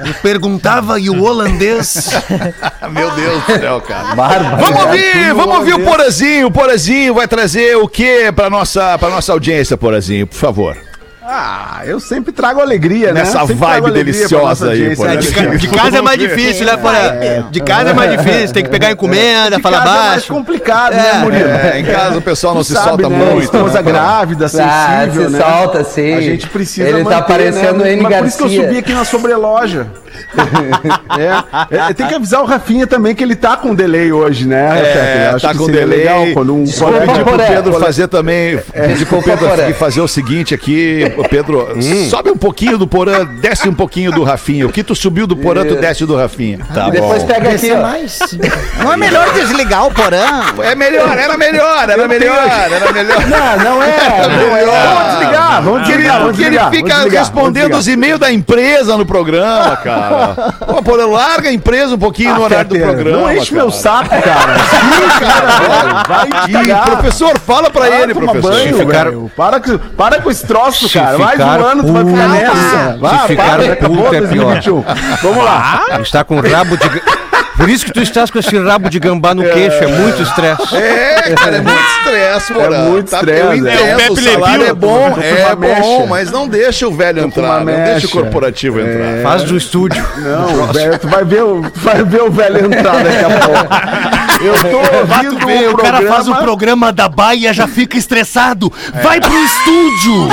[0.04, 2.10] Eu perguntava e o holandês.
[2.90, 4.14] Meu Deus do céu, cara.
[4.14, 4.56] Barba.
[4.56, 5.84] Vamos ouvir, vamos ouvir o.
[5.84, 6.46] Porazinho.
[6.48, 10.85] O Porazinho vai trazer o que pra nossa, pra nossa audiência, Porazinho, por favor.
[11.28, 13.20] Ah, eu sempre trago alegria, né?
[13.20, 17.48] Nessa vibe deliciosa aí, pô, né, de ca- De casa é mais difícil, né, Porã?
[17.50, 20.32] De casa é mais difícil, tem que pegar encomenda, De falar casa É mais baixo.
[20.32, 21.48] complicado, né, Murilo?
[21.48, 23.16] É, em casa o pessoal não se sabe, solta né?
[23.32, 23.42] muito.
[23.44, 23.90] Esposa né?
[23.90, 25.38] grávida, Ah, sensível, se né?
[25.40, 26.14] solta, sim.
[26.14, 27.92] A gente precisa Ele tá manter, parecendo né?
[27.94, 28.02] N.
[28.02, 28.64] Mas por isso que eu Garcia.
[28.68, 29.86] subi aqui na sobreloja.
[31.70, 34.80] é, é, tem que avisar o Rafinha também que ele tá com delay hoje, né?
[34.80, 35.98] É, Acho tá que com delay.
[35.98, 37.84] legal quando um Desculpa, colega Pedir pro Poré, Pedro Poré.
[37.84, 38.58] fazer também.
[38.72, 39.72] Pedir pro Pedro Poré.
[39.74, 41.12] fazer o seguinte aqui.
[41.16, 41.68] Ô, Pedro,
[42.10, 44.66] sobe um pouquinho do Porã, desce um pouquinho do Rafinha.
[44.66, 46.58] O que tu subiu do Porã, tu desce do Rafinha.
[46.74, 47.28] Tá Depois bom.
[47.28, 47.80] pega aqui, ó.
[47.80, 48.18] mais.
[48.82, 50.44] Não é melhor desligar o porão?
[50.62, 53.26] É melhor, era melhor, era melhor, era melhor.
[53.26, 54.28] Não, não é.
[54.28, 54.64] Não é.
[54.66, 58.96] Vamos desligar, vamos desligar, vamos porque ele fica vamos desligar, respondendo os e-mails da empresa
[58.96, 60.34] no programa, cara.
[60.34, 60.52] cara.
[60.66, 63.16] Pô, pô, larga a empresa um pouquinho no horário do programa.
[63.18, 63.62] Não enche cara.
[63.62, 64.58] meu saco, cara.
[64.58, 66.90] Sim, cara, vai cagar.
[66.90, 68.84] professor, fala pra Vai ele, tomar professor.
[68.84, 69.30] banho.
[69.36, 71.18] Para, com- para com esse troço, Se cara.
[71.18, 72.96] Vai ficar voando, tu vai ficar nessa.
[72.98, 74.60] Vai, ficar puto é pior.
[74.60, 74.84] 2021.
[75.22, 75.86] Vamos lá.
[76.00, 77.25] Está com rabo de.
[77.56, 80.76] Por isso que tu estás com esse rabo de gambá no queixo, é muito estresse.
[80.76, 82.78] É, cara, é muito estresse, porra.
[82.84, 83.56] muito Tá- estresse, Eu é.
[83.56, 87.24] entendo, É o o Pepe salário é bom, é bom, mas não deixa o velho
[87.24, 89.22] entrar, não deixa o corporativo entrar.
[89.22, 90.04] Faz do estúdio.
[90.18, 94.44] Não, velho, tu vai ver, o, vai ver o velho entrar daqui a pouco.
[94.44, 97.96] Eu tô ouvindo ver, o o cara faz o programa- programa da Baia já fica
[97.96, 98.72] estressado.
[99.02, 100.28] Vai pro estúdio!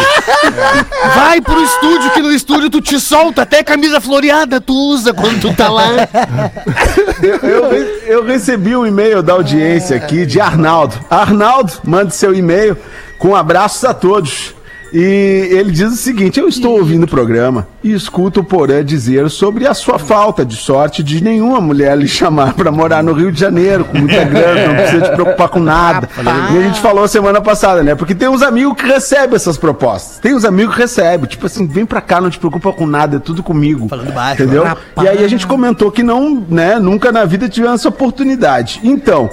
[1.15, 5.39] Vai pro estúdio, que no estúdio tu te solta, até camisa floreada tu usa quando
[5.41, 5.85] tu tá lá.
[7.21, 10.95] Eu, eu eu recebi um e-mail da audiência aqui de Arnaldo.
[11.09, 12.77] Arnaldo, mande seu e-mail
[13.17, 14.53] com abraços a todos.
[14.93, 19.27] E ele diz o seguinte: Eu estou ouvindo o programa e escuto o Porã dizer
[19.29, 23.31] sobre a sua falta de sorte de nenhuma mulher lhe chamar para morar no Rio
[23.31, 26.07] de Janeiro, com muita grana, não precisa te preocupar com nada.
[26.53, 27.95] E a gente falou semana passada, né?
[27.95, 30.19] Porque tem uns amigos que recebem essas propostas.
[30.19, 33.17] Tem uns amigos que recebem, tipo assim, vem pra cá, não te preocupa com nada,
[33.17, 33.87] é tudo comigo.
[34.33, 34.63] Entendeu?
[35.01, 38.79] E aí a gente comentou que não, né, nunca na vida tivemos essa oportunidade.
[38.83, 39.29] Então,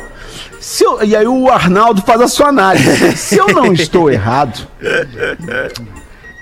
[0.61, 3.17] se eu- e aí o Arnaldo faz a sua análise.
[3.17, 4.67] Se eu não estou errado,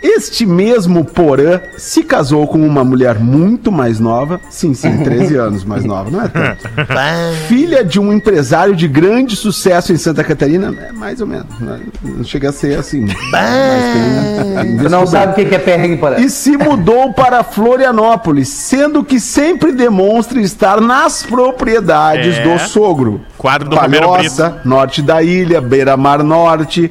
[0.03, 4.41] este mesmo Porã se casou com uma mulher muito mais nova.
[4.51, 6.69] Sim, sim, 13 anos mais nova, não é tanto.
[7.49, 11.47] Filha de um empresário de grande sucesso em Santa Catarina, é mais ou menos.
[11.61, 11.81] né?
[12.03, 13.07] Não chega a ser assim.
[13.33, 16.21] mas tem- Tu não sabe o que é perrengue, porra.
[16.21, 22.43] E se mudou para Florianópolis, sendo que sempre demonstra estar nas propriedades É.
[22.43, 23.21] do sogro.
[23.37, 26.91] Quadro do Romero Palhoça, norte da ilha, Beira-Mar Norte,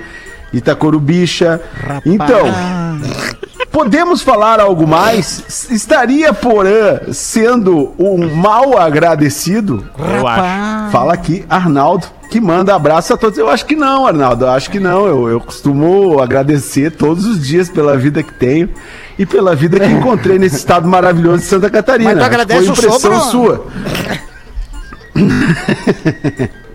[0.54, 1.62] Itacorubicha.
[2.06, 2.46] Então,
[3.72, 5.68] podemos falar algo mais?
[5.70, 9.88] Estaria Porã sendo um mal agradecido?
[9.98, 10.92] Eu acho.
[10.92, 13.38] Fala aqui, Arnaldo, que manda abraço a todos.
[13.38, 15.06] Eu acho que não, Arnaldo, eu acho que não.
[15.06, 18.70] Eu, eu costumo agradecer todos os dias pela vida que tenho
[19.20, 22.12] e pela vida que encontrei nesse estado maravilhoso de Santa Catarina.
[22.12, 23.32] Mas tu agradece Foi o impressão sogro?
[23.32, 23.68] sua.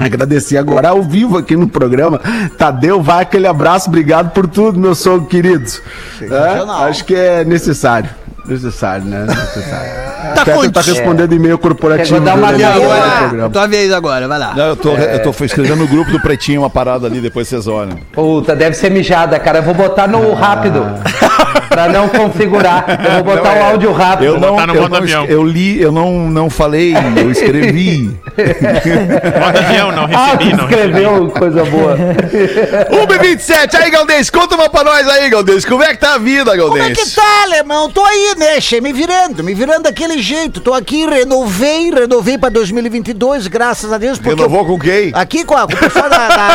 [0.00, 2.18] Agradecer agora ao vivo aqui no programa.
[2.56, 5.70] Tadeu, vai aquele abraço, obrigado por tudo, meu sogro querido.
[6.22, 8.08] É, acho que é necessário.
[8.46, 9.24] Necessário, né?
[9.26, 10.10] Necessário.
[10.34, 10.96] Tá Peter tá contigo.
[10.96, 12.18] respondendo e-mail corporativo.
[12.18, 13.48] Quer dar uma dele agora Ah.
[13.50, 14.54] Tua vez agora, vai lá.
[14.54, 17.66] Não, eu tô, eu tô escrevendo no grupo do Pretinho uma parada ali, depois vocês
[17.66, 17.98] olham.
[18.12, 19.58] Puta, deve ser mijada, cara.
[19.58, 20.84] Eu vou botar no rápido.
[21.68, 22.84] pra não configurar.
[23.04, 24.24] Eu vou botar o áudio rápido.
[24.24, 25.24] Eu não, eu, não avião.
[25.26, 28.10] eu li, eu não, não falei, eu escrevi.
[29.40, 30.86] Modo avião, não Ah, recebi, tu não recebi.
[30.88, 31.96] escreveu coisa boa.
[32.90, 35.64] 1h27, aí, Galdês, conta uma pra nós aí, Galdês.
[35.64, 36.98] Como é que tá a vida, Como Galdês?
[36.98, 37.88] é que tá, alemão?
[37.90, 38.80] Tô aí, né, che?
[38.80, 40.60] Me virando, me virando daquele jeito.
[40.60, 44.18] Tô aqui, renovei, renovei pra 2022, graças a Deus.
[44.18, 45.10] Renovou com quem?
[45.14, 46.36] Aqui com, a, com o pessoal da, da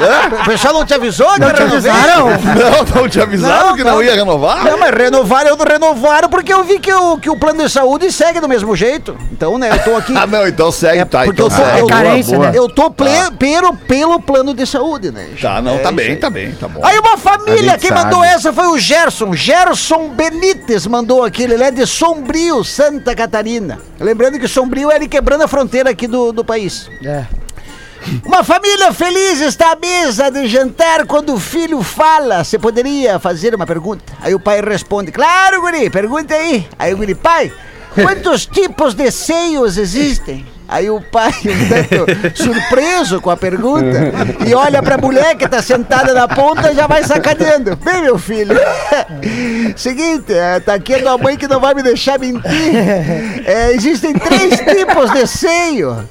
[0.00, 0.38] rádio.
[0.40, 1.90] O pessoal não te avisou que Não eu te renovei?
[1.90, 2.26] avisaram?
[2.60, 4.02] Não, não te avisaram Não, que não, não.
[4.02, 4.64] ia renovar?
[4.64, 7.70] Não, mas renovaram, eu não renovaram porque eu vi que o, que o plano de
[7.70, 9.16] saúde segue do mesmo jeito.
[9.32, 10.14] Então, né, eu tô aqui.
[10.20, 11.24] Ah, não, então segue, tá.
[11.24, 11.80] porque Então eu tô- segue.
[11.80, 12.52] eu- carência, né?
[12.54, 15.28] Eu tô ple, pero, pelo plano de saúde, né?
[15.40, 16.16] Tá, não, É tá bem, aí.
[16.16, 16.80] tá bem, tá bom.
[16.84, 18.02] Aí uma família, quem sabe.
[18.04, 19.32] mandou essa foi o Gerson.
[19.34, 23.78] Gerson Benítez mandou aquele, ele é de Sombrio, Santa Catarina.
[23.98, 26.90] Lembrando que Sombrio é ali quebrando a fronteira aqui do, do país.
[27.04, 27.26] É.
[28.24, 32.42] Uma família feliz está à mesa de jantar quando o filho fala.
[32.42, 34.12] Você poderia fazer uma pergunta?
[34.20, 36.66] Aí o pai responde: Claro, guri, pergunta aí.
[36.78, 37.52] Aí o guri, pai,
[37.94, 40.46] quantos tipos de seios existem?
[40.72, 44.12] Aí o pai, um tanto surpreso com a pergunta,
[44.46, 47.74] e olha pra mulher que tá sentada na ponta e já vai sacaneando.
[47.74, 48.54] Bem, meu filho,
[49.76, 52.40] seguinte, é, tá aqui a tua mãe que não vai me deixar mentir.
[53.44, 56.08] É, existem três tipos de seio.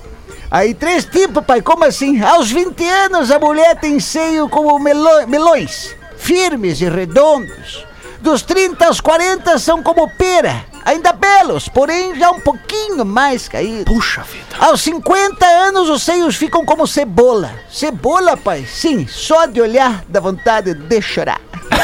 [0.51, 2.21] Aí, três tipos, pai, como assim?
[2.21, 7.85] Aos 20 anos, a mulher tem seio como melo- melões, firmes e redondos.
[8.19, 13.85] Dos 30 aos 40 são como pera, ainda belos, porém já um pouquinho mais caídos.
[13.85, 14.45] Puxa vida.
[14.59, 17.51] Aos 50 anos, os seios ficam como cebola.
[17.71, 18.65] Cebola, pai?
[18.65, 21.39] Sim, só de olhar dá vontade de chorar.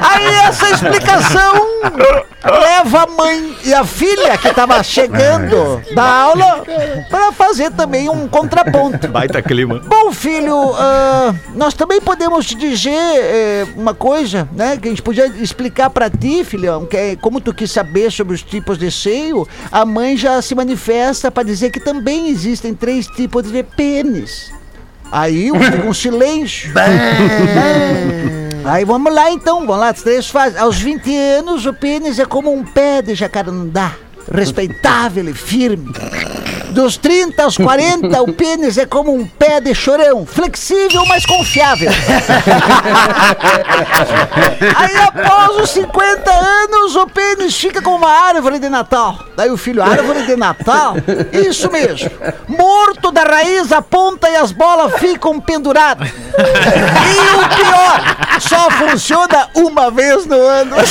[0.00, 1.54] Aí essa explicação
[2.44, 6.64] leva a mãe e a filha que tava chegando da aula
[7.10, 9.08] para fazer também um contraponto.
[9.08, 9.80] Baita clima.
[9.84, 14.76] Bom, filho, ah, nós também podemos te dizer eh, uma coisa, né?
[14.76, 18.34] Que a gente podia explicar pra ti, filhão, que é como tu quis saber sobre
[18.34, 23.06] os tipos de seio, a mãe já se manifesta pra dizer que também existem três
[23.06, 24.52] tipos de pênis.
[25.12, 26.72] Aí fica um silêncio.
[28.64, 30.58] Aí vamos lá então, vamos lá, as três fases.
[30.58, 33.92] Aos 20 anos, o pênis é como um pé de jacarandá,
[34.32, 35.92] respeitável e firme.
[36.74, 41.88] Dos 30 aos 40, o pênis é como um pé de chorão, flexível, mas confiável.
[44.74, 49.16] Aí após os 50 anos, o pênis fica como uma árvore de Natal.
[49.36, 50.96] Daí o filho, árvore de Natal?
[51.32, 52.10] Isso mesmo.
[52.48, 56.08] Morto da raiz, a ponta e as bolas ficam penduradas.
[56.08, 58.00] E o pior,
[58.40, 60.74] só funciona uma vez no ano.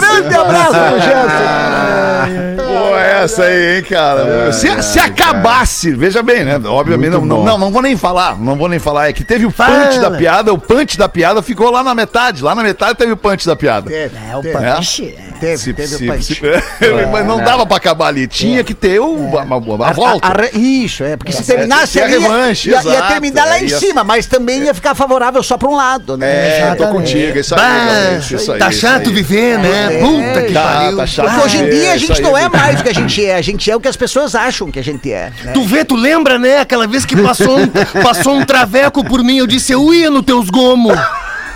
[0.00, 2.54] Grande abraço Jansen.
[2.56, 4.52] Pô, essa aí, hein, cara.
[4.52, 6.60] Se, se acabasse, veja bem, né?
[6.64, 9.08] Obviamente, não, não, não, não vou nem falar, não vou nem falar.
[9.08, 10.10] É que teve o punch Fala.
[10.10, 12.42] da piada, o punch da piada ficou lá na metade.
[12.42, 13.90] Lá na metade teve o punch da piada.
[13.90, 15.14] Teve, É, o punch.
[15.40, 16.34] teve, Se- teve se- o punch.
[16.34, 16.40] se-
[17.12, 18.26] Mas não dava pra acabar ali.
[18.26, 20.26] Tinha que ter o, a, a- a volta.
[20.26, 23.66] A- a isso, é, porque se terminasse ali, revanche, ia, ia terminar lá é, em
[23.68, 26.60] ia- cima, mas também ia ficar favorável só pra um lado, né?
[26.60, 27.38] É, tô contigo.
[27.38, 28.58] Isso aí, isso aí.
[28.58, 29.98] tá chato viver, né?
[30.00, 30.96] Puta que Tá, pariu.
[30.96, 31.26] tá chato.
[31.30, 33.42] Porque hoje em dia a gente não é mais o que a gente é, a
[33.44, 35.32] gente é o que as pessoas acham que a gente é.
[35.44, 35.52] né?
[35.52, 36.58] Tu vê, tu lembra, né?
[36.58, 37.68] Aquela vez que passou um,
[38.02, 40.98] passou um traveco por mim, eu disse, eu ia no teus gomos.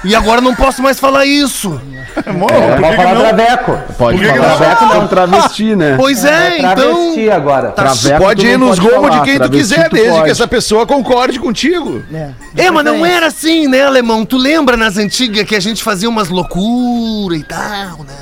[0.04, 1.80] E agora não posso mais falar isso.
[2.26, 3.20] Amor, por Pode falar não?
[3.20, 3.78] traveco.
[3.98, 4.56] Pode falar não?
[4.56, 5.94] traveco não, travesti, né?
[5.98, 6.74] Pois é, então.
[6.74, 7.68] Travesti agora.
[7.70, 10.24] Traveco Pode tu ir não nos pode gomos de quem tu quiser, tu desde pode.
[10.24, 12.02] que essa pessoa concorde contigo.
[12.56, 14.24] É, mas não era assim, né, alemão?
[14.24, 18.14] Tu lembra nas antigas que a gente fazia umas loucuras e tal, né?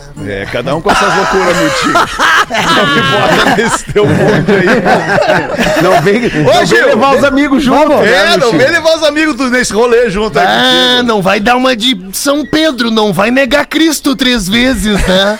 [0.42, 1.92] É, cada um com essas loucuras, meu tio.
[2.46, 5.82] Não me bota nesse teu mundo aí.
[5.82, 7.88] Não vem, não vem Gil, levar os amigos junto.
[7.98, 8.58] né, É, não Michel?
[8.58, 12.44] vem levar os amigos nesse rolê junto aí Ah, não vai dar uma de São
[12.44, 15.38] Pedro, não vai negar Cristo três vezes, né?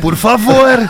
[0.00, 0.78] Por favor.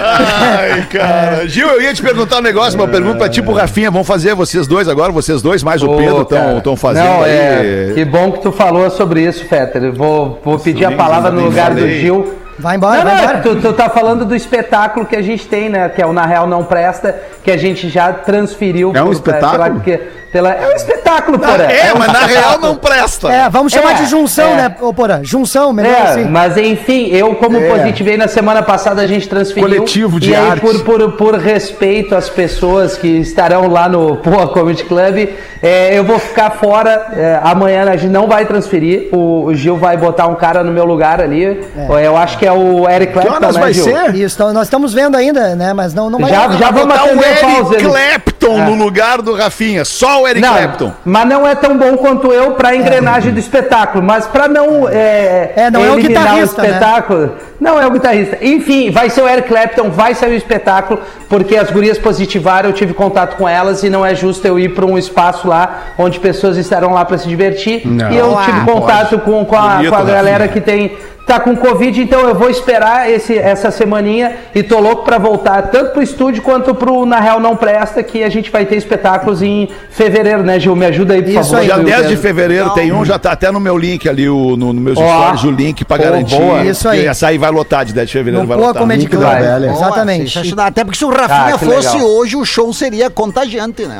[0.00, 1.48] Ai, cara.
[1.48, 3.90] Gil, eu ia te perguntar um negócio, uma pergunta pra tipo Rafinha.
[3.90, 6.58] Vamos fazer vocês dois agora, vocês dois, mais o Ô, Pedro cara.
[6.58, 7.30] estão fazendo Não, aí.
[7.30, 7.92] é.
[7.94, 9.82] Que bom que tu falou sobre isso, Fetter.
[9.84, 11.88] Eu Vou, vou pedir a palavra no lugar do.
[11.88, 12.37] Gil.
[12.58, 13.38] Vai embora, não, vai não, embora.
[13.40, 15.88] Tu, tu tá falando do espetáculo que a gente tem, né?
[15.88, 18.92] Que é o Na Real Não Presta, que a gente já transferiu.
[18.94, 19.80] É um por- espetáculo?
[19.80, 20.00] Pela,
[20.32, 21.62] pela- é um espetáculo, porra.
[21.64, 23.32] É, um mas na real não presta.
[23.32, 24.54] É, vamos chamar É, de junção, é.
[24.56, 25.20] né, ô Porã?
[25.22, 26.24] Junção, melhor É, assim.
[26.24, 29.62] mas enfim, eu como positivei na semana passada, a gente transferiu.
[29.68, 30.60] Coletivo de e aí, arte.
[30.60, 35.28] por, por, por respeito às pessoas que estarão lá no Poa Comedy Club,
[35.62, 37.06] é, eu vou ficar fora.
[37.16, 39.08] é, amanhã a gente não vai transferir.
[39.12, 41.58] O, o Gil vai botar um cara no meu lugar ali.
[42.02, 43.84] Eu acho que é o Eric Que Clapton, horas né, vai Gil?
[43.84, 44.14] ser?
[44.16, 45.72] Isso, nós estamos vendo ainda, né?
[45.72, 47.76] Mas não, não vai Já, já vamos Botar o atender o Eric pause.
[47.76, 49.84] Clapton no lugar do Rafinha.
[49.84, 50.92] Só o Eric Não, Clapton.
[51.04, 54.02] mas não é tão bom quanto eu pra engrenagem do espetáculo.
[54.02, 54.88] Mas pra não.
[54.88, 56.68] É, É, não é o guitarrista, né?
[56.68, 57.32] espetáculo.
[57.60, 58.38] Não é o guitarrista.
[58.40, 62.72] Enfim, vai ser o Eric Clapton, vai sair o espetáculo, porque as gurias positivaram, eu
[62.72, 66.20] tive contato com elas e não é justo eu ir pra um espaço lá onde
[66.20, 67.84] pessoas estarão lá pra se divertir.
[67.84, 68.10] Não.
[68.12, 70.48] E eu tive contato com, com a, Bonito, com a galera Rafinha.
[70.48, 70.96] que tem.
[71.28, 75.60] Tá com Covid, então eu vou esperar esse, essa semaninha e tô louco pra voltar
[75.64, 79.42] tanto pro estúdio quanto pro Na Real Não Presta, que a gente vai ter espetáculos
[79.42, 80.74] em fevereiro, né, Gil?
[80.74, 81.58] Me ajuda aí, por Isso favor.
[81.58, 81.66] aí.
[81.66, 84.56] Dia Gil, 10 de fevereiro tem um, já tá até no meu link ali, o,
[84.56, 85.06] no, no meus Ó.
[85.06, 86.34] stories, o link pra Pô, garantir.
[86.34, 86.64] boa.
[86.64, 87.04] Isso aí.
[87.06, 88.80] Essa aí vai lotar de 10 de fevereiro, No vai lotar.
[88.80, 89.20] Comedy Club.
[89.22, 89.66] da velha.
[89.70, 90.30] Exatamente.
[90.32, 90.66] Sensacional.
[90.68, 92.08] Até porque se o Rafinha Ah, fosse legal.
[92.10, 93.98] hoje, o show seria contagiante, né?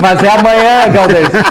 [0.00, 1.28] Mas é amanhã, Galdês.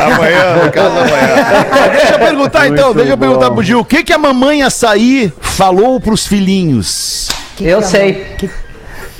[0.00, 1.90] Amanhã, no caso amanhã.
[1.92, 3.80] deixa eu perguntar então, deixa eu perguntar pro Gil.
[3.80, 7.28] O que, que a mamãe açaí falou pros filhinhos?
[7.56, 8.12] Que Eu que sei.
[8.12, 8.50] mãe- Que,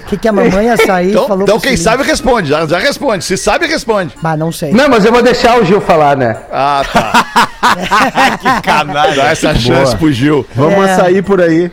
[0.09, 1.85] que, que a mamãe açaí Então, falou então quem filhinho?
[1.85, 3.25] sabe responde, já, já responde.
[3.25, 4.15] Se sabe, responde.
[4.23, 4.73] Mas não sei.
[4.73, 6.37] Não, mas eu vou deixar o Gil falar, né?
[6.53, 7.27] Ah, tá.
[8.41, 9.15] que canalha.
[9.17, 10.47] Dá essa chance pro Gil.
[10.55, 10.97] Vamos É.
[10.97, 11.71] sair por aí.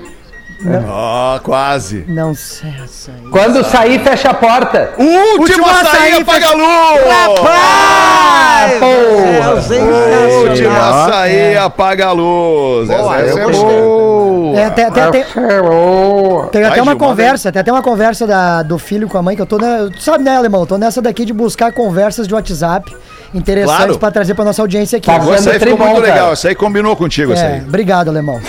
[0.87, 2.03] Ó, quase.
[2.07, 3.15] Não sei açaí.
[3.31, 4.91] Quando sair, fecha a porta.
[4.97, 7.01] Último, Último açaí, açaí, apaga a luz!
[7.47, 10.49] Ah, porra!
[10.49, 12.87] Último açaí, apaga a luz.
[12.89, 14.59] Boa, essa é boa.
[14.59, 18.77] É, tem, tem, tem, tem Vai, até uma conversa, tem até uma conversa da, do
[18.77, 20.61] filho com a mãe que eu tô, tu sabe, né, alemão?
[20.61, 22.93] Eu tô nessa daqui de buscar conversas de WhatsApp
[23.33, 23.99] interessantes Claro.
[23.99, 25.05] pra trazer pra nossa audiência aqui.
[25.05, 26.33] Tá Pô, Essa aí ficou muito legal.
[26.33, 27.61] Essa aí combinou contigo, essa É, aí.
[27.61, 28.41] obrigado, alemão.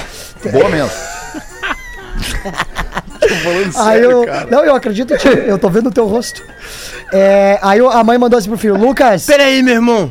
[0.50, 0.90] Boa mesmo.
[3.20, 4.46] Tô falando Aí sério, eu, cara.
[4.50, 6.42] não, eu acredito, tio, eu tô vendo o teu rosto.
[7.12, 10.10] É, aí eu- a mãe mandou assim pro filho, Lucas, Peraí, meu irmão.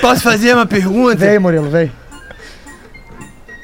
[0.00, 1.16] Posso fazer uma pergunta?
[1.16, 1.90] vem, Murilo, vem.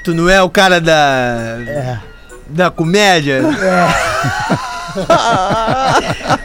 [0.05, 2.01] Tu não é o cara da.
[2.49, 3.41] Da comédia?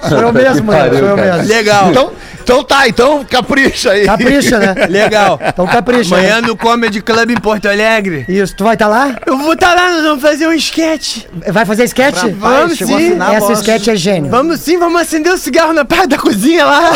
[0.08, 1.48] Sou eu mesmo, Murilo, sou eu mesmo.
[1.48, 1.90] Legal.
[1.90, 2.12] Então,
[2.48, 4.06] Então tá, então capricha aí.
[4.06, 4.74] Capricha, né?
[4.88, 5.38] Legal.
[5.46, 6.16] Então capricha.
[6.16, 6.48] Amanhã né?
[6.48, 8.24] no Comedy Club em Porto Alegre.
[8.30, 9.18] Isso, tu vai estar lá?
[9.26, 11.26] Eu vou estar lá, nós vamos fazer um sketch.
[11.46, 12.24] Vai fazer sketch?
[12.38, 13.18] Vamos sim.
[13.36, 14.32] Essa sketch é gênio.
[14.32, 16.92] Vamos sim, vamos acender o cigarro na parte da cozinha lá.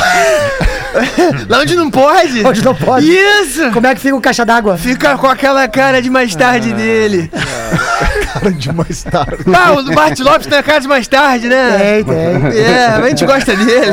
[1.50, 2.48] lá onde não pode.
[2.48, 3.12] Onde não pode.
[3.12, 3.72] Isso.
[3.72, 4.78] Como é que fica o caixa d'água?
[4.78, 7.30] Fica com aquela cara de mais tarde dele.
[8.34, 9.44] Cara de mais tarde.
[9.54, 11.78] Ah, o Bart Lopes tem a cara de mais tarde, né?
[11.78, 12.60] Tem, tem.
[12.60, 13.92] É, a gente gosta dele.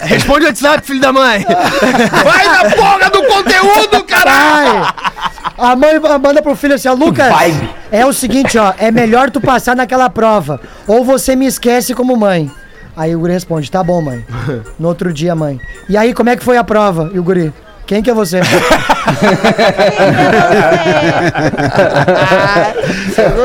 [0.00, 1.44] Responde o WhatsApp, filho da mãe.
[2.24, 4.86] Vai na porra do conteúdo, caralho!
[5.58, 7.32] A mãe manda pro filho assim, ó, Lucas,
[7.92, 12.16] é o seguinte, ó, é melhor tu passar naquela prova, ou você me esquece como
[12.16, 12.50] mãe.
[12.96, 14.24] Aí o guri responde, tá bom, mãe.
[14.78, 15.60] No outro dia, mãe.
[15.88, 17.10] E aí, como é que foi a prova?
[17.14, 17.52] E o guri,
[17.90, 18.38] quem que é você?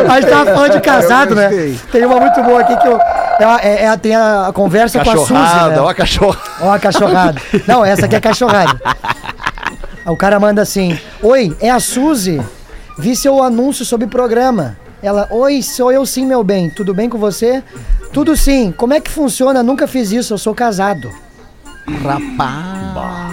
[0.07, 1.49] a gente tava falando de casado, né?
[1.91, 2.99] Tem uma muito boa aqui que eu,
[3.39, 5.81] é, a- é- é- tem a, conversa com a Suzy, Cachorrada, né?
[5.81, 6.39] ó a cachorra.
[6.61, 7.41] Ó a cachorrada.
[7.65, 8.79] Não, essa aqui é cachorrada.
[10.05, 12.39] O cara manda assim: Oi, é a Suzy.
[12.95, 14.77] Vi seu anúncio sobre programa.
[15.01, 16.69] Ela, oi, sou eu sim, meu bem.
[16.69, 17.63] Tudo bem com você?
[18.13, 18.71] Tudo sim.
[18.71, 19.63] Como é que funciona?
[19.63, 21.11] Nunca fiz isso, eu sou casado.
[22.03, 23.24] Rapaz.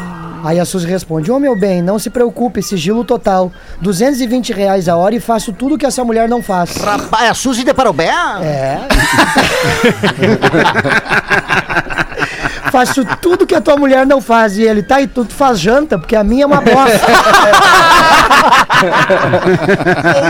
[0.43, 3.53] Aí a Suzy responde: Ô meu bem, não se preocupe, sigilo total.
[3.81, 6.77] 220 reais a hora e faço tudo que essa mulher não faz.
[6.77, 8.11] Rapaz, a Suzy de Parobé?
[8.43, 8.81] É.
[12.73, 14.57] Faço tudo que a tua mulher não faz.
[14.57, 17.07] E ele, tá, e tu, tu faz janta, porque a minha é uma bosta.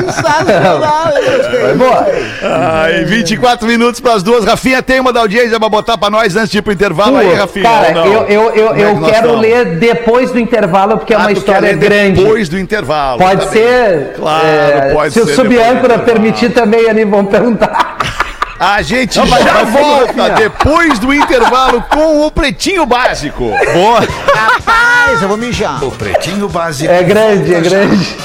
[0.07, 1.75] Sensacional, gostei.
[1.75, 2.07] Boa.
[2.43, 4.45] Ai, 24 minutos pras duas.
[4.45, 7.35] Rafinha, tem uma da audiência pra botar pra nós antes de ir pro intervalo aí,
[7.35, 7.65] Rafinha?
[7.69, 9.41] Cara, eu, eu, eu, é eu quero estamos?
[9.41, 12.23] ler depois do intervalo, porque é Ah, uma tu quer história ler grande.
[12.23, 13.19] Depois do intervalo.
[13.19, 13.63] Pode Tá bem.
[13.63, 14.13] ser.
[14.17, 17.97] Claro, é, pode se ser o depois subâncora permitir também ali, vão perguntar.
[18.61, 23.51] A gente Não, já vai, volta depois do intervalo com o Pretinho Básico.
[23.73, 23.99] Boa.
[24.33, 25.83] Rapaz, eu vou mijar.
[25.83, 26.93] O Pretinho Básico.
[26.93, 28.17] É grande, é grande.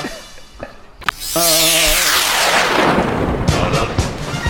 [1.40, 1.84] Uh...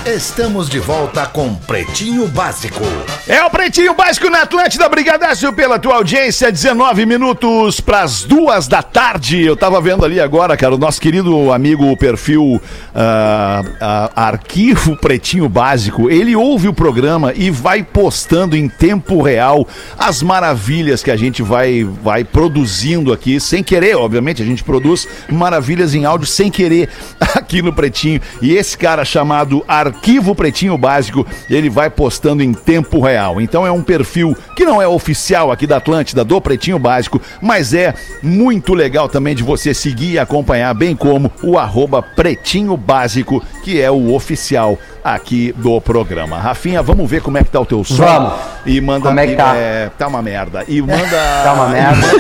[0.08, 2.82] Estamos de volta com Pretinho Básico.
[3.28, 4.88] É o Pretinho Básico na Atlântida.
[4.88, 6.50] Brigadaço pela tua audiência.
[6.50, 9.44] 19 minutos pras duas da tarde.
[9.44, 12.62] Eu tava vendo ali agora, cara, o nosso querido amigo, o perfil
[12.96, 16.10] ah, ah, Arquivo Pretinho Básico.
[16.10, 19.68] Ele ouve o programa e vai postando em tempo real
[20.00, 24.42] as maravilhas que a gente vai, vai produzindo aqui, sem querer, obviamente.
[24.42, 26.88] A gente produz maravilhas em áudio sem querer
[27.36, 28.22] aqui no Pretinho.
[28.42, 29.97] E esse cara chamado Arquivo
[30.36, 33.42] Pretinho Básico, ele vai postando em tempo real.
[33.42, 37.74] Então é um perfil que não é oficial aqui da Atlântida, do Pretinho Básico, mas
[37.74, 43.44] é muito legal também de você seguir e acompanhar, bem como o arroba Pretinho Básico,
[43.64, 46.38] que é o oficial aqui do programa.
[46.40, 47.96] Rafinha, vamos ver como é que tá o teu som.
[48.04, 48.34] Vamos.
[48.66, 49.56] E manda Como é que tá?
[49.56, 50.64] é, tá uma merda.
[50.68, 50.98] E manda.
[51.44, 52.08] Tá uma merda.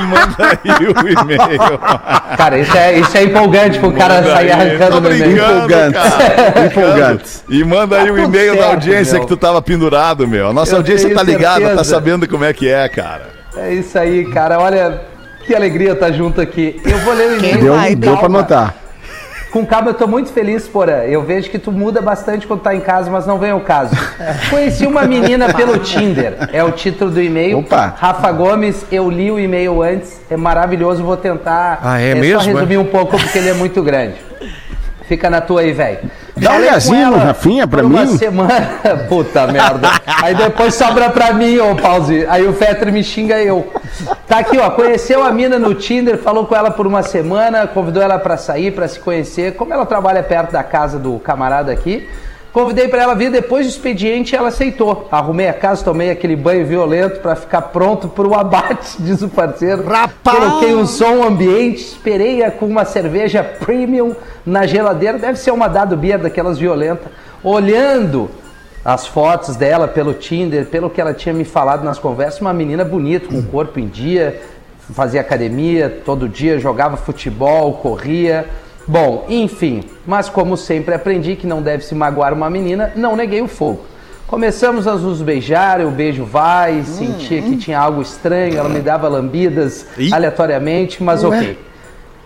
[0.00, 1.78] E manda aí o, o e-mail.
[2.36, 5.32] Cara, isso é, isso é empolgante pro cara sair arrancando tô no e-mail.
[5.32, 6.02] brincando, Empolgantes.
[6.14, 6.66] cara.
[6.66, 7.44] Empolgantes.
[7.48, 9.22] E manda aí Tá o e-mail da audiência meu.
[9.22, 10.48] que tu tava pendurado, meu.
[10.48, 11.84] A nossa Eu audiência tá ligada, tá certeza.
[11.84, 13.28] sabendo como é que é, cara.
[13.56, 14.58] É isso aí, cara.
[14.60, 15.00] Olha,
[15.46, 16.80] que alegria estar junto aqui.
[16.84, 17.60] Eu vou ler o e-mail.
[17.60, 18.38] Deu, deu pra calma.
[18.38, 18.74] notar.
[19.50, 21.02] Com calma, eu tô muito feliz, Porã.
[21.02, 23.94] Eu vejo que tu muda bastante quando tá em casa, mas não vem ao caso.
[24.48, 26.48] Conheci uma menina pelo Tinder.
[26.52, 27.58] É o título do e-mail.
[27.58, 27.94] Opa.
[27.98, 30.20] Rafa Gomes, eu li o e-mail antes.
[30.30, 33.82] É maravilhoso, vou tentar Ah, é só mesmo, resumir um pouco porque ele é muito
[33.82, 34.14] grande.
[35.08, 35.98] Fica na tua aí, velho.
[36.36, 38.16] Dá um com olhazinho no Rafinha pra por uma mim.
[38.18, 38.68] semana.
[39.08, 39.88] Puta merda.
[40.22, 42.26] Aí depois sobra pra mim, ô Pause.
[42.28, 43.72] Aí o Fetter me xinga eu.
[44.26, 44.70] Tá aqui, ó.
[44.70, 48.70] Conheceu a mina no Tinder, falou com ela por uma semana, convidou ela pra sair,
[48.72, 49.54] pra se conhecer.
[49.56, 52.08] Como ela trabalha perto da casa do camarada aqui,
[52.52, 55.08] convidei pra ela vir depois do expediente e ela aceitou.
[55.10, 59.84] Arrumei a casa, tomei aquele banho violento pra ficar pronto pro abate, diz o parceiro.
[59.86, 60.38] Rapaz!
[60.38, 65.96] Coloquei um som ambiente, esperei-a com uma cerveja premium na geladeira, deve ser uma dado
[65.96, 67.08] beer daquelas violentas,
[67.42, 68.30] olhando
[68.84, 72.84] as fotos dela pelo Tinder, pelo que ela tinha me falado nas conversas, uma menina
[72.84, 74.40] bonita, com o corpo em dia,
[74.92, 78.46] fazia academia todo dia, jogava futebol, corria.
[78.86, 83.40] Bom, enfim, mas como sempre aprendi que não deve se magoar uma menina, não neguei
[83.40, 83.84] o fogo.
[84.26, 89.08] Começamos a nos beijar, o beijo vai, sentia que tinha algo estranho, ela me dava
[89.08, 91.58] lambidas aleatoriamente, mas ok.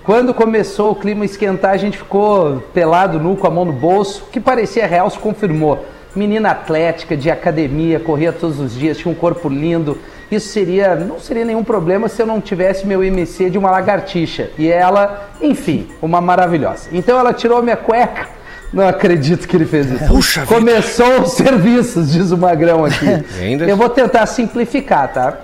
[0.05, 3.73] Quando começou o clima a esquentar, a gente ficou pelado, nu, com a mão no
[3.73, 4.25] bolso.
[4.25, 5.87] O que parecia real se confirmou.
[6.15, 9.97] Menina atlética, de academia, corria todos os dias, tinha um corpo lindo.
[10.35, 14.51] Isso seria, não seria nenhum problema se eu não tivesse meu MC de uma lagartixa.
[14.59, 16.89] E ela, enfim, uma maravilhosa.
[16.93, 18.29] Então ela tirou minha cueca.
[18.73, 20.07] Não acredito que ele fez isso.
[20.07, 20.53] Puxa vida.
[20.53, 23.07] Começou os serviços, diz o Magrão aqui.
[23.69, 25.39] Eu vou tentar simplificar, tá?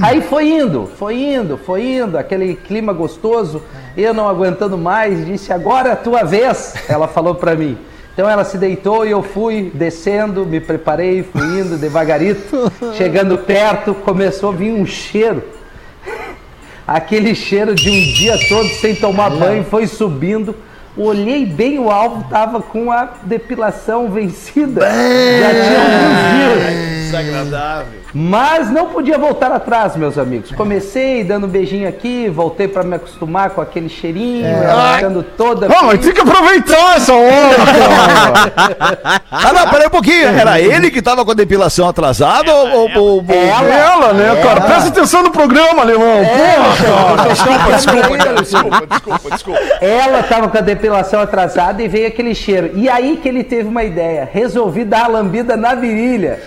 [0.00, 3.62] Aí foi indo, foi indo, foi indo, aquele clima gostoso.
[3.96, 6.74] Eu não aguentando mais, disse: Agora é a tua vez.
[6.88, 7.76] Ela falou pra mim.
[8.12, 12.70] Então ela se deitou e eu fui descendo, me preparei, fui indo devagarito.
[12.94, 15.42] Chegando perto, começou a vir um cheiro.
[16.86, 20.54] Aquele cheiro de um dia todo sem tomar banho, foi subindo.
[20.94, 24.82] Olhei bem o alvo, tava com a depilação vencida.
[24.82, 27.01] Já tinha alguns dias.
[27.20, 28.00] Desagradável.
[28.14, 30.50] Mas não podia voltar atrás, meus amigos.
[30.52, 35.66] Comecei dando um beijinho aqui, voltei pra me acostumar com aquele cheirinho, ela ficando toda.
[35.66, 37.52] Pô, mas tem que aproveitar essa honra,
[39.30, 40.28] Ah, não, peraí um pouquinho.
[40.28, 44.60] Era ele que tava com a depilação atrasada ou, ou, ou- ou- Ela, né, cara?
[44.62, 46.22] Presta atenção no programa, alemão.
[46.24, 49.60] Porra, Desculpa, desculpa, desculpa, desculpa, desculpa.
[49.80, 52.70] Ela tava com a depilação atrasada e veio aquele cheiro.
[52.74, 54.28] E aí que ele teve uma ideia.
[54.30, 56.40] Resolvi dar a lambida na virilha.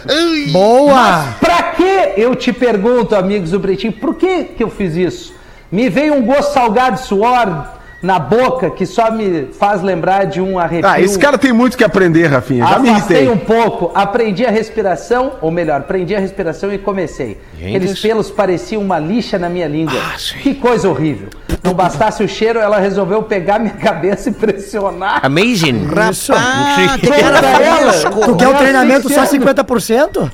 [0.55, 1.35] Boa!
[1.41, 5.35] Pra que eu te pergunto, amigos do Pretinho, por que que eu fiz isso?
[5.69, 10.39] Me veio um gosto salgado de suor na boca que só me faz lembrar de
[10.41, 10.87] um arrepio.
[10.89, 12.65] Ah, esse cara tem muito que aprender, Rafinha.
[12.67, 13.33] Já me Afastei irritei.
[13.33, 17.39] um pouco, aprendi a respiração, ou melhor, prendi a respiração e comecei.
[17.57, 19.99] Aqueles pelos pareciam uma lixa na minha língua.
[20.41, 21.29] que coisa horrível.
[21.63, 25.21] Não bastasse o cheiro, ela resolveu pegar minha cabeça e pressionar.
[25.25, 25.87] Amazing.
[26.31, 28.19] Ah, fresco.
[28.25, 29.45] Tu quer o Ela treinamento só assistendo.
[29.45, 30.31] 50%?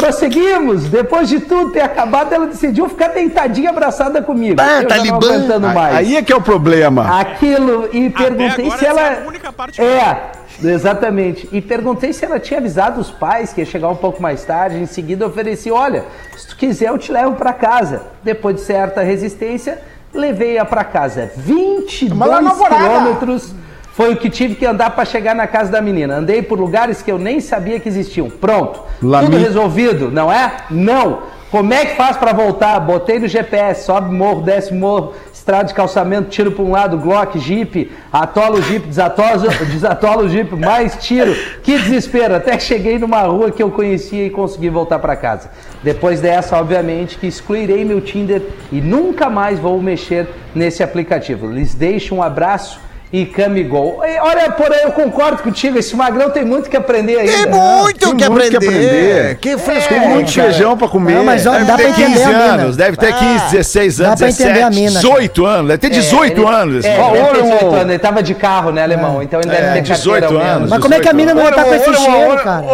[0.00, 0.84] Prosseguimos.
[0.88, 4.56] Depois de tudo ter acabado, ela decidiu ficar deitadinha abraçada comigo.
[4.56, 5.18] Bah, Eu já Talibã.
[5.20, 5.96] não aguentando mais.
[5.96, 7.20] Aí é que é o problema.
[7.20, 9.00] Aquilo e perguntei agora se essa ela.
[9.00, 10.32] é a única parte É,
[10.64, 11.48] exatamente.
[11.52, 14.76] E perguntei se ela tinha avisado os pais que ia chegar um pouco mais tarde.
[14.78, 16.04] Em seguida, ofereci: olha,
[16.36, 18.02] se tu quiser, eu te levo pra casa.
[18.22, 19.78] Depois de certa resistência,
[20.14, 21.30] levei-a pra casa.
[21.36, 22.76] 22 Mas ela é namorada.
[22.88, 23.54] quilômetros
[24.00, 26.14] foi o que tive que andar pra chegar na casa da menina.
[26.16, 28.30] Andei por lugares que eu nem sabia que existiam.
[28.30, 28.80] Pronto.
[29.02, 30.52] Lami- Tudo resolvido, não é?
[30.70, 31.18] Não.
[31.50, 32.80] Como é que faz pra voltar?
[32.80, 37.38] Botei no GPS, sobe morro, desce morro, estrada de calçamento, tiro pra um lado, Glock,
[37.40, 39.36] Jeep, atola o Jeep, desatola,
[39.70, 41.34] desatola o Jeep, mais tiro.
[41.62, 42.36] Que desespero.
[42.36, 45.50] Até que cheguei numa rua que eu conhecia e consegui voltar pra casa.
[45.82, 48.40] Depois dessa, obviamente, que excluirei meu Tinder
[48.72, 51.48] e nunca mais vou mexer nesse aplicativo.
[51.50, 52.80] Lhes deixo um abraço
[53.12, 54.00] e camigol.
[54.04, 57.32] E Olha, porém, eu concordo contigo, esse magrão tem muito que aprender ainda.
[57.32, 58.56] Tem muito Tem que muito que aprender.
[58.56, 59.34] aprender.
[59.40, 59.88] Que fresco.
[59.88, 61.14] Tem muito feijão pra comer.
[61.14, 62.44] Não, mas ó, Deve dá pra ter entender 15 a mina.
[62.44, 65.78] anos, deve ter 15, 16 Dá anos, pra entender a 17, mina, 18 anos, deve
[65.78, 66.76] ter 18 ele- anos.
[66.76, 67.74] esse É, deve ter Ô, 18 alemão.
[67.74, 69.22] anos, ele tava de carro, né, alemão?
[69.22, 70.56] Então ele deve É, ter 18 carteira ao menos.
[70.56, 70.70] anos.
[70.70, 72.64] Mas como é que a mina não vai estar com esse cheiro, cara?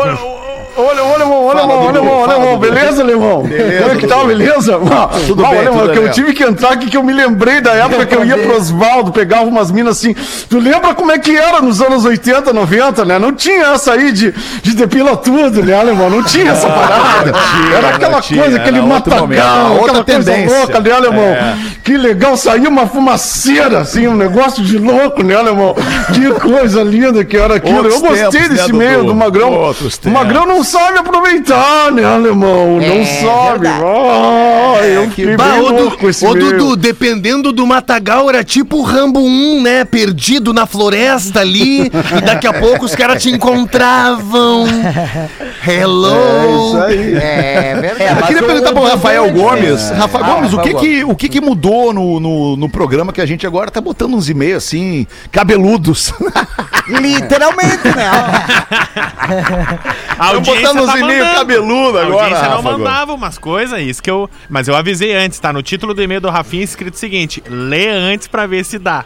[0.76, 3.42] Olha, olha, olha, irmão, olha, irmão, olha, irmão, olha, irmão, beleza, irmão?
[3.42, 4.26] Beleza, Como é que tá, Dudu.
[4.28, 4.78] beleza?
[5.26, 7.60] Tudo Ah, bem, olha, tudo que eu tive que entrar aqui que eu me lembrei
[7.60, 10.14] da época que eu ia pro Osvaldo, pegava umas minas assim.
[10.48, 13.18] Tu lembra como é que era nos anos 80, 90, né?
[13.18, 16.10] Não tinha essa aí de, de depila tudo, né, alemão?
[16.10, 17.32] Não tinha essa parada.
[17.32, 20.58] tinha, Era aquela tinha, coisa, aquele matagão, outra aquela coisa tendência.
[20.58, 21.24] louca, né, alemão?
[21.24, 21.56] É.
[21.82, 25.74] Que legal, saiu uma fumaceira, assim, um negócio de louco, né, alemão?
[26.12, 27.76] Que coisa linda que era aquilo.
[27.76, 29.08] Outros eu gostei tempos, desse né, meio Dudu?
[29.08, 29.74] do Magrão.
[30.06, 30.10] O.
[30.10, 32.78] Magrão não sabe aproveitar, né, alemão?
[32.80, 33.66] Não sabe.
[33.68, 36.34] Ah, eu fiquei Bah, bem louco esse ô.
[36.34, 39.84] Dudu, dependendo do Matagal, era tipo o Rambo 1, né?
[39.84, 44.64] Perdido na floresta ali, e daqui a pouco os caras te encontravam.
[45.66, 46.08] Hello!
[46.10, 47.14] É isso aí.
[47.16, 48.20] É verdade.
[48.20, 49.78] Eu queria perguntar pro Rafael é Gomes.
[49.78, 49.98] diferente.
[50.00, 53.12] Rafa Ah, Gomes, o que Rafael que, o que que mudou no, no, no programa
[53.12, 56.12] que a gente agora tá botando uns e-mails assim, cabeludos?
[56.88, 58.10] Literalmente, né?
[60.18, 61.38] A audiência uns tá e-mail mandando.
[61.38, 62.78] cabeludo A agora, audiência não Rafa, agora.
[62.78, 64.28] mandava umas coisas, isso que eu...
[64.48, 65.52] Mas eu avisei antes, tá?
[65.52, 69.04] No título do e-mail do Rafinha escrito o seguinte, lê antes pra ver se dá.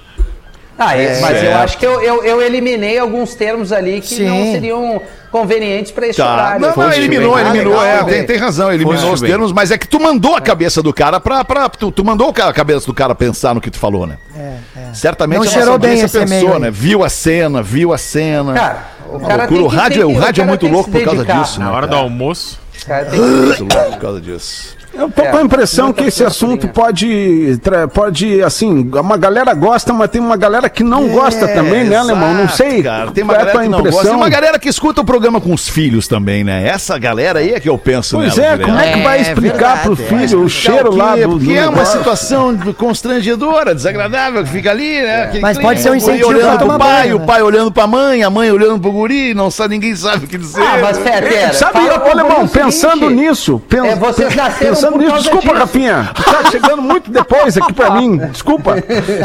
[0.82, 4.24] Ah, é, mas eu acho que eu, eu, eu eliminei alguns termos ali que Sim.
[4.26, 6.32] não seriam convenientes para esse Tá.
[6.32, 6.60] horário.
[6.62, 7.44] Não, não, eliminou, bem.
[7.44, 7.78] Ah, eliminou.
[7.82, 9.30] legal, é, tem, tem razão, eliminou Foste os bem.
[9.30, 11.44] termos, mas é que tu mandou a cabeça do cara pra.
[11.44, 14.16] pra tu, tu mandou a cabeça do cara pensar no que tu falou, né?
[14.34, 14.94] É, é.
[14.94, 16.70] Certamente Não a nossa bem audiência esse e-mail pensou, né?
[16.70, 18.54] Viu a cena, viu a cena.
[18.54, 18.86] Cara,
[19.16, 21.58] o cara O rádio, que- o rádio é cara muito que louco por causa disso,
[21.60, 21.64] né?
[21.66, 22.58] Na hora do almoço.
[22.86, 24.76] Cara tem que- Muito louco por causa disso.
[24.92, 26.72] Eu tô com a É, impressão que esse coisa assunto linha.
[26.72, 27.58] pode,
[27.94, 32.34] pode, assim, uma galera gosta, mas tem uma galera que não gosta também, né, alemão?
[32.34, 32.82] Não sei.
[32.82, 33.88] Cara, tem uma qual é a galera tua que não gosta.
[33.88, 34.10] impressão.
[34.12, 36.66] Tem uma galera que escuta o programa com os filhos também, né?
[36.66, 39.22] Essa galera aí é que eu penso Pois nela é, como é que vai É,
[39.22, 44.42] explicar pro verdade, filho o cheiro lá do, do Porque é uma situação constrangedora, desagradável,
[44.44, 45.22] que fica ali, né?
[45.24, 47.26] Aquele Mas pode ser um incentivo olhando pra pro pai, banho, o né?
[47.26, 50.36] pai olhando pra mãe, a mãe olhando pro guri, não sabe, ninguém sabe o que
[50.36, 50.60] dizer.
[50.60, 55.16] Ah, mas Fé, pera, Sabe, pro alemão, pensando nisso, pen- É, vocês nasceram pensando nisso.
[55.16, 55.58] Desculpa, disso.
[55.58, 56.10] Rafinha.
[56.14, 58.16] Tu tá chegando muito depois aqui pra mim.
[58.18, 58.76] Desculpa.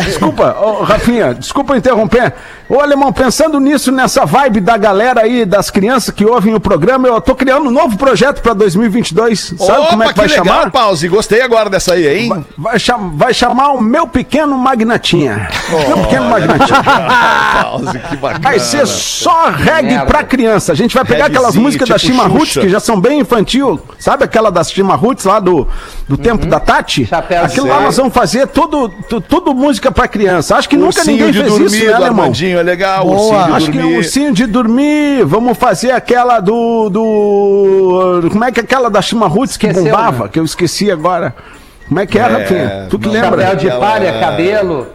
[0.06, 1.34] Desculpa, Ô, Rafinha.
[1.34, 2.34] Desculpa interromper.
[2.68, 7.07] Ô, Alemão, pensando nisso, nessa vibe da galera aí, das crianças que ouvem o programa,
[7.07, 9.53] eu tô criando um novo projeto pra 2022.
[9.57, 10.72] Sabe como é que vai legal, chamar?
[10.72, 11.07] Pause.
[11.07, 12.45] Gostei agora dessa aí, hein?
[12.57, 15.47] Vai, cham- vai chamar o Meu Pequeno Magnatinha.
[15.88, 16.84] Meu Pequeno Magnatinha.
[17.61, 18.39] Pause, que bacana.
[18.41, 20.05] Vai ser só reggae Merda.
[20.07, 20.72] pra criança.
[20.72, 22.61] A gente vai pegar aquelas músicas da tipo Shima Roots, Xuxa.
[22.61, 23.80] que já são bem infantil.
[23.99, 25.68] Sabe aquela das Shima Roots lá do,
[26.07, 27.05] do tempo da Tati?
[27.05, 30.55] Chapéu Aquilo lá nós vamos fazer tudo, tu- tudo música pra criança.
[30.57, 32.24] Acho que nunca ninguém fez dormir isso, né, alemão?
[32.26, 33.06] Armandinho, é legal.
[33.06, 33.16] Boa.
[33.16, 33.97] Ursinho de Acho que é um dormir.
[33.97, 35.26] ursinho de dormir.
[35.26, 36.89] Vamos fazer aquela do.
[36.89, 40.26] do como é que é aquela da Shima Roots que bombava?
[40.26, 40.30] né?
[40.32, 41.36] Que eu esqueci agora.
[41.88, 42.88] Como é que é, É, Rafinha?
[42.89, 43.41] Tu que lembra?
[43.43, 44.88] Chapéu de palha, cabelo.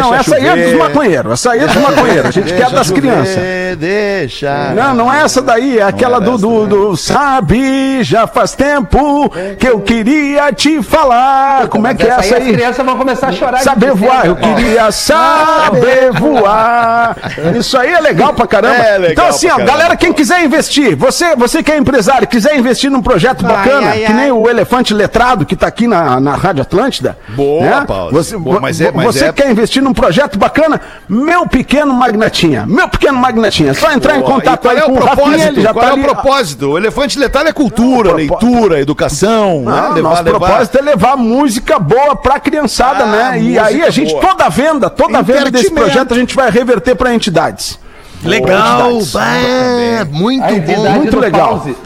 [0.00, 1.32] Não, Deixa essa aí é dos maconheiros.
[1.32, 2.26] Essa aí é dos maconheiros.
[2.26, 3.38] A gente quer das chover, crianças.
[3.78, 4.72] Deixa.
[4.74, 9.30] Não, não é essa daí, é aquela é do, do, do Sabe, já faz tempo
[9.58, 11.68] que eu queria te falar.
[11.68, 13.58] Como é que é Essa aí as crianças vão começar a chorar.
[13.60, 17.16] Saber voar, eu queria saber voar.
[17.58, 18.74] Isso aí é legal pra caramba.
[18.76, 19.70] É legal então, assim, ó, caramba.
[19.72, 24.04] galera, quem quiser investir, você, você que é empresário, quiser investir num projeto bacana, ai,
[24.06, 27.16] que nem o Elefante Letrado, que tá aqui na, na Rádio Atlântida.
[27.28, 27.84] Boa, né?
[27.86, 28.12] Paulo.
[28.12, 32.64] Você, Boa, mas é- mas você é- quer investir num projeto bacana, meu pequeno magnatinha,
[32.66, 35.48] meu pequeno magnatinha, só entrar em contato aí é o com o Rafinha, propósito?
[35.48, 36.00] ele já qual tá é ali.
[36.00, 36.70] o propósito?
[36.70, 39.62] O elefante letal é cultura, Não, leitura, educação.
[39.62, 39.72] né?
[39.94, 43.42] Não, nosso propósito é levar música boa pra criançada, Ah, né?
[43.42, 44.26] E aí a gente, boa.
[44.26, 47.78] toda a venda, toda a venda desse projeto a gente vai reverter pra entidades.
[48.24, 50.90] Legal, bah, muito A bom.
[50.92, 51.58] muito legal.
[51.60, 51.76] pause.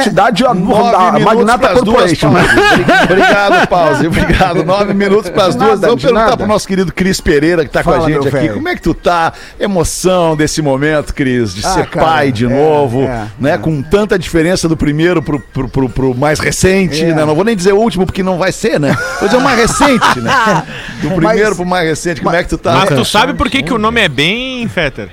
[0.00, 2.32] Entidade a, Nove a Magnata duas, Corporation.
[2.32, 3.02] Pause.
[3.10, 4.06] Obrigado, Pause.
[4.06, 4.64] Obrigado.
[4.64, 5.80] Nove minutos para as duas.
[5.80, 6.36] Vamos perguntar nada.
[6.36, 8.30] pro nosso querido Cris Pereira, que tá com Fala, a gente aqui.
[8.30, 8.54] velho.
[8.54, 9.32] Como é que tu tá?
[9.58, 13.58] Emoção desse momento, Cris, de Ah, ser cara, pai de é, novo, é, né?
[13.58, 17.14] Com tanta diferença do primeiro pro, pro, pro, pro mais recente, É.
[17.14, 17.24] né?
[17.24, 18.96] Não vou nem dizer o último, porque não vai ser, né?
[19.20, 20.62] Vou dizer o mais recente, né?
[21.02, 22.20] Do primeiro Mas- pro mais recente.
[22.20, 22.72] Como é que tu tá?
[22.72, 25.08] Mas tu sabe por que, que o nome é bem, Fetter?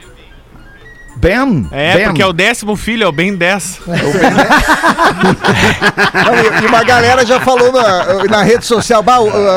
[1.20, 1.68] Ben?
[1.72, 2.06] É, ben.
[2.08, 3.80] porque é o décimo filho, é o bem 10.
[6.14, 9.52] Não, e, e uma galera já falou na, na rede social, bah, o- a,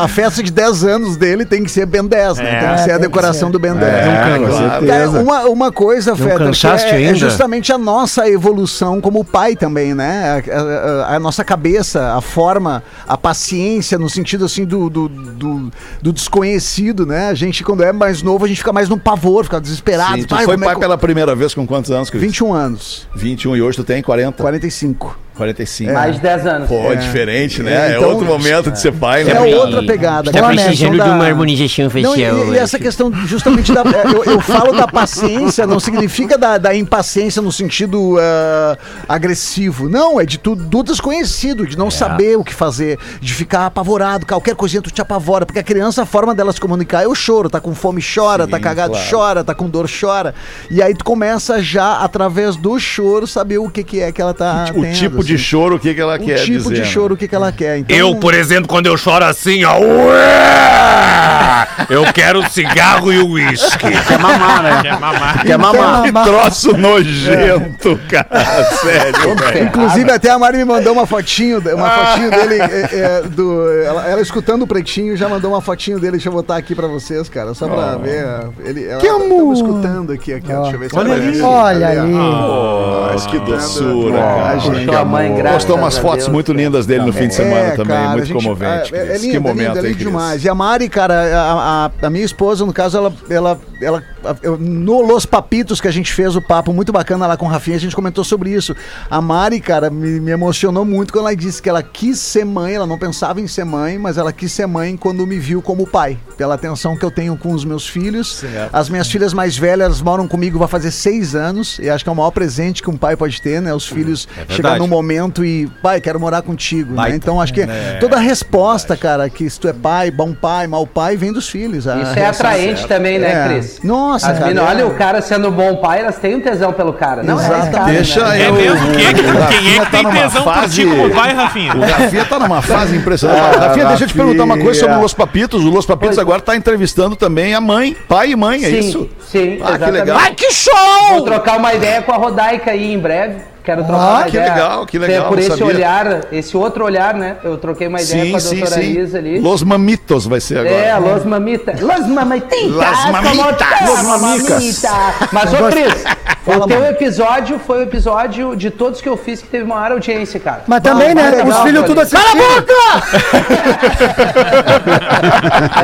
[0.00, 2.50] a- a festa de 10 anos dele tem que ser Ben 10, né?
[2.56, 2.60] É.
[2.60, 3.52] Tem que ser a que decoração ser.
[3.52, 3.92] do Ben 10.
[3.92, 4.86] É, claro.
[4.86, 9.56] Cara, uma, uma coisa, Feta, que cansaste é, é justamente a nossa evolução como pai
[9.56, 10.42] também, né?
[10.52, 15.70] A, a- a nossa cabeça, a forma, a paciência, no sentido assim do, do, do-
[16.02, 17.28] do desconhecido, né?
[17.28, 20.16] A gente, quando é mais novo, a gente fica mais no pavor, fica desesperado.
[20.16, 22.22] Sim, tu Ai, foi como é pai pela primeira vez com quantos anos, Cris?
[22.22, 24.42] 21 anos, 21 e hoje tu tem 40?
[24.42, 25.25] 45.
[25.36, 25.92] 45.
[25.92, 26.68] Mais de 10 anos.
[26.68, 27.92] Pô, é diferente, né?
[27.92, 29.32] É, então- outro momento de ser pai, né?
[29.32, 30.32] É outra pegada.
[30.32, 33.82] Tá precisando questão de uma harmonização Não, facial, e, e essa questão justamente da.
[33.82, 38.76] é, eu, eu falo da paciência, não significa da, da impaciência no sentido ah,
[39.08, 39.88] agressivo.
[39.88, 44.26] Não, é de tudo do desconhecido, de não saber o que fazer, de ficar apavorado,
[44.26, 47.14] qualquer coisinha tu te apavora, porque a criança, a forma dela se comunicar é o
[47.14, 49.06] choro, tá com fome, chora, tá cagado, claro.
[49.10, 50.34] chora, tá com dor, chora.
[50.70, 54.32] E aí tu começa já, através do choro, saber o que, que é que ela
[54.32, 54.66] tá.
[54.74, 55.42] O tendo, tipo de assim.
[55.44, 56.74] choro, o que, que ela O quer tipo dizer.
[56.74, 56.86] de né?
[56.86, 57.78] choro, o que, que ela quer.
[57.78, 59.78] Então, Eu, por exemplo, quando eu choro assim, ó.
[59.78, 63.86] ué, Eu quero cigarro e uísque.
[64.06, 64.78] Quer mamar, né?
[64.82, 65.42] Quer mamar.
[65.44, 66.02] Quer mamar.
[66.02, 68.64] Que troço nojento, cara.
[68.82, 69.64] Sério, velho.
[69.66, 74.06] Inclusive, até a Mari me mandou uma fotinho, uma fotinho dele, é, é, do, ela,
[74.08, 77.28] ela escutando o pretinho, já mandou uma fotinho dele, deixa eu botar aqui pra vocês,
[77.28, 78.24] cara, só pra ver.
[78.64, 79.54] Ele, ela, Que tamo amor!
[79.54, 81.40] escutando aqui, aqui ó, deixa eu ver se Olha ali.
[81.42, 82.14] Olha ali.
[82.14, 84.52] Oh, que doçura, cara.
[85.00, 87.70] A mãe, graças Postou umas fotos Deus, muito lindas dele no fim de semana É,
[87.76, 88.94] também, cara, muito gente- comovente.
[88.94, 90.44] É, é, é lindo, que é momento, lindo, é lindo demais.
[90.44, 94.02] E a Mari, cara, a, a- a minha esposa, no caso, ela, ela, ela,
[94.42, 97.48] eu- no Los Papitos que a gente fez o papo muito bacana lá com o
[97.48, 98.74] Rafinha, a gente comentou sobre isso.
[99.10, 102.74] A Mari, cara, me, me emocionou muito quando ela disse que ela quis ser mãe,
[102.74, 105.86] ela não pensava em ser mãe, mas ela quis ser mãe quando me viu como
[105.86, 108.44] pai, pela atenção que eu tenho com os meus filhos.
[108.72, 112.08] As minhas filhas mais velhas elas moram comigo, vai fazer seis anos, e acho que
[112.08, 113.72] é o maior presente que um pai pode ter, né?
[113.74, 117.14] Os filhos chegar num momento e, pai, quero morar contigo, né?
[117.14, 117.60] Então acho que
[118.00, 121.48] toda a resposta, cara, que se tu é pai, bom pai, mau pai, vem dos
[121.48, 121.86] filhos.
[121.86, 123.48] A Isso é reação- atraente também, né, É.
[123.48, 123.80] Cris?
[123.84, 124.68] Nossa, As cara, meninas, é.
[124.68, 127.22] olha o cara sendo um bom pai, elas têm um tesão pelo cara.
[127.22, 127.72] Não é esse Exatamente.
[127.76, 128.42] cara, Deixa né?
[128.42, 128.92] É eu- mesmo?
[128.92, 131.32] Quem é que, quem é Rafinha que tem tá tesão por fase- ti como pai,
[131.34, 131.74] Rafinha?
[131.76, 133.40] O Rafinha tá numa fase impressionante.
[133.56, 135.02] Ah, Rafinha, deixa eu te perguntar uma coisa sobre o Rafinha.
[135.02, 135.64] Los Papitos.
[135.64, 136.18] O Los Papitos Pois.
[136.26, 139.08] agora tá entrevistando também a mãe, pai e mãe, é Sim, isso?
[139.30, 139.92] sim, Ah, que exatamente.
[140.00, 140.18] legal.
[140.20, 140.72] Ai, que show!
[141.10, 143.36] Vou trocar uma ideia com a Rodaica aí em breve.
[143.66, 144.52] Quero trocar Ah, uma que ideia.
[144.54, 145.66] legal, que legal, É, Por esse sabia.
[145.66, 147.36] olhar, esse outro olhar, né?
[147.42, 149.40] Eu troquei uma ideia com a doutora Isa ali.
[149.40, 150.72] Los Mamitos vai ser agora.
[150.72, 151.80] É, Los Mamitas.
[151.80, 152.62] Los Mamitas.
[152.70, 153.80] Las como Mamitas.
[153.88, 154.90] Los mamita.
[155.32, 156.04] Mas, ô Cris,
[156.46, 160.38] o teu episódio foi o episódio de todos que eu fiz que teve maior audiência,
[160.38, 160.62] cara.
[160.66, 161.30] Mas também, né?
[161.30, 161.86] legal, Os filhos cara.
[161.86, 162.42] tudo assistindo.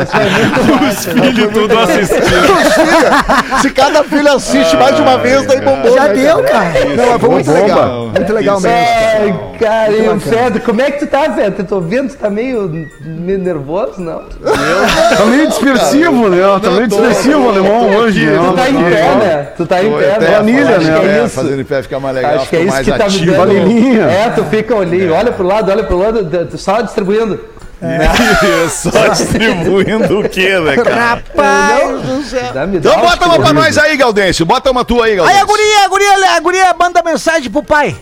[0.01, 1.11] Essa foi muito massa.
[1.11, 3.61] Filho tudo assistindo.
[3.61, 5.95] Se cada filho assiste mais de uma vez, daí bombou.
[5.95, 6.73] Já né, deu, cara.
[6.97, 7.61] Não, mas foi muito Bomba.
[7.61, 8.07] legal.
[8.07, 8.77] Muito legal mesmo.
[8.77, 11.63] É, cara, e o Fedro, como é que tu tá, Fedro?
[11.63, 14.23] Eu tô vendo, tu tá meio, meio nervoso, não?
[14.23, 16.39] Tá meio dispersivo, né?
[16.63, 18.39] Tá meio dispersivo alemão hoje, né?
[18.39, 19.49] Tu tá em pé, né?
[19.57, 20.43] Tu tá em pé, né?
[20.53, 21.01] Vanilha, Acho né?
[21.01, 21.35] que é É, isso.
[21.35, 23.25] fazendo em pé ficar mais legal, Acho que é isso mais que tá me ativo.
[23.33, 23.39] dando.
[23.47, 24.03] Vanilinha.
[24.05, 27.41] É, tu fica ali, olha pro lado, olha pro lado, só distribuindo.
[28.71, 30.95] Só distribuindo o quê, né, cara?
[30.95, 32.67] Rapaz do céu.
[32.69, 34.47] Me Então uma bota uma pra nós aí, Gaudêncio.
[34.47, 35.43] Bota uma tua aí, Aí Gaudêncio.
[35.43, 37.97] a guria, a guria, a guria manda mensagem pro pai.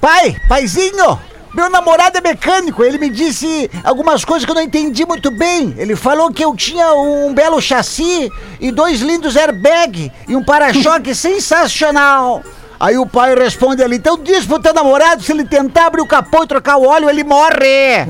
[0.00, 1.16] Pai, paizinho,
[1.54, 2.82] meu namorado é mecânico.
[2.84, 5.74] Ele me disse algumas coisas que eu não entendi muito bem.
[5.76, 8.30] Ele falou que eu tinha um belo chassi
[8.60, 12.42] e dois lindos airbag e um para-choque sensacional.
[12.80, 16.06] Aí o pai responde ali, então diz pro teu namorado, se ele tentar abrir o
[16.06, 18.06] capô e trocar o óleo, ele morre.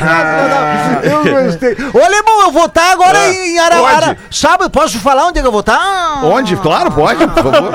[0.00, 1.76] Rapaz, eu gostei.
[1.94, 4.18] Ô, Alemão, eu vou estar agora Ah, em onde?
[4.32, 6.24] Sábado, posso falar onde é que eu vou estar?
[6.24, 6.56] Onde?
[6.56, 7.70] Claro, pode, por favor.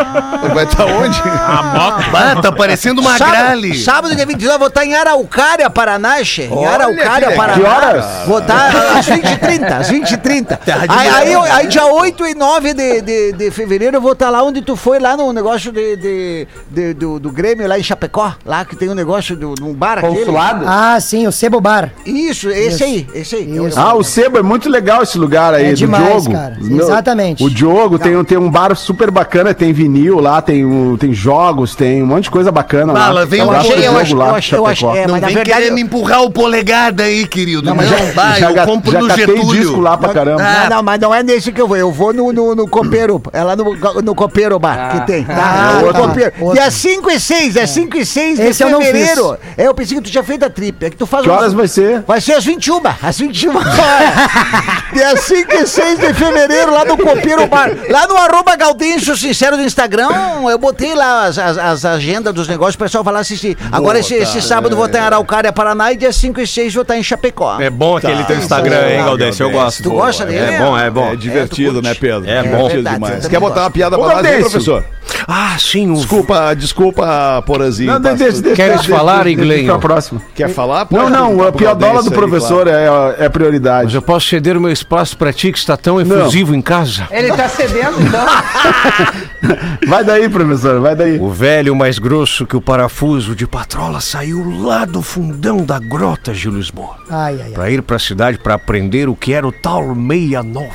[0.54, 1.22] Vai estar onde?
[1.24, 3.78] Ah, tá parecendo uma grale.
[3.78, 6.44] Sábado, sábado dia 22, eu vou estar em Araucária, Paraná, che.
[6.44, 7.32] Em Olha Araucária.
[7.32, 7.60] Paraná.
[7.60, 8.06] Que horas?
[8.26, 8.68] Vou estar
[8.98, 10.60] às 20h30, às 20h30.
[10.90, 14.44] Aí, aí, aí dia 8 e 9 de, de, de fevereiro eu vou estar lá
[14.44, 18.34] onde tu foi, lá no negócio de, de- de- do, do Grêmio, lá em Chapecó.
[18.46, 20.16] Lá que tem um negócio de um bar aquele.
[20.18, 20.66] Consulado?
[20.68, 21.92] Ah, sim, o Sebo Bar.
[22.06, 23.56] Isso, esse aí, esse aí.
[23.56, 23.80] Eu- Isso.
[23.80, 26.32] Ah, o Sebo é muito legal esse lugar aí, É do demais, Diogo.
[26.32, 26.58] cara.
[26.62, 27.44] Exatamente.
[27.44, 30.64] O Diogo tem, um- tem um bar super bacana, tem vinil lá, tem,
[30.98, 33.00] tem jogos, tem um monte de coisa bacana lá.
[33.08, 34.96] Fala, vem Um pro eu Diogo acho- lá eu acho- eu acho- Chapecó.
[34.98, 37.62] é, Não mas na verdade querer eu- me empurrar o polegada aí, querido.
[37.64, 39.46] Não, já, vai, já, eu compro já no Getúlio.
[39.62, 40.42] disco lá pra caramba.
[40.44, 41.78] Ah, Não, não, mas não é nesse que eu vou.
[41.78, 43.22] Eu vou no, no, no Copeiro.
[43.34, 43.66] É lá no,
[44.08, 45.24] no Copeiro Bar que tem.
[45.26, 45.34] Tá?
[45.36, 46.00] Ah, no tá.
[46.00, 46.34] Copeiro.
[46.40, 46.56] Outro.
[46.56, 49.38] Dia 5 e 6, é 5 e 6 de Esse eu fevereiro.
[49.58, 50.86] É, eu pensei que tu tinha feito a trip.
[50.86, 52.02] É que tu faz Que um- horas vai ser?
[52.08, 53.68] Vai ser às 21, às 21 horas.
[54.94, 57.70] Dia 5 e 6 de fevereiro, lá no Copeiro Bar.
[57.90, 60.10] Lá no arroba Gaudêncio Sincero do Instagram,
[60.50, 63.58] eu botei lá as, as, as agendas dos negócios, o pessoal vai lá assistir.
[63.72, 66.84] Agora, esse, esse sábado, vou estar em Araucária, Paraná, e dia 5 e 6 vou
[66.84, 67.60] estar em Chapecó.
[67.60, 69.44] É bom aquele teu Instagram, hein, Galdêncio?
[69.44, 69.84] Eu gosto.
[69.84, 70.56] Tu gosta dele?
[70.56, 71.12] É bom, é bom.
[71.12, 72.30] É divertido, né, Pedro?
[72.30, 72.68] É bom.
[72.68, 73.28] divertido Verdade, demais.
[73.28, 74.50] Quer botar uma piada Nós aí, Gaudêncio.
[74.52, 74.86] professor?
[75.28, 77.92] Ah, sim, o Desculpa, desculpa, Porazinho.
[77.94, 79.66] Não, deixa, deixa, Queres deixa, falar, Iglenho?
[79.66, 80.22] pra próxima.
[80.36, 80.88] Quer falar?
[80.92, 82.88] Não, Pode não, perguntar a pro piadola do aí, professor é,
[83.20, 83.86] é prioridade.
[83.86, 87.08] Mas eu posso ceder o meu espaço pra ti que está tão efusivo em casa?
[87.10, 88.26] Ele tá cedendo, então.
[89.88, 91.20] Vai daí, professor, vai daí.
[91.20, 96.34] O velho mais grosso que o parafuso de patrola saiu lá do fundão da grota
[96.34, 96.96] de Lisboa.
[97.10, 97.52] Ai, ai, ai.
[97.52, 100.70] Pra ir pra cidade pra aprender o que era o tal 69,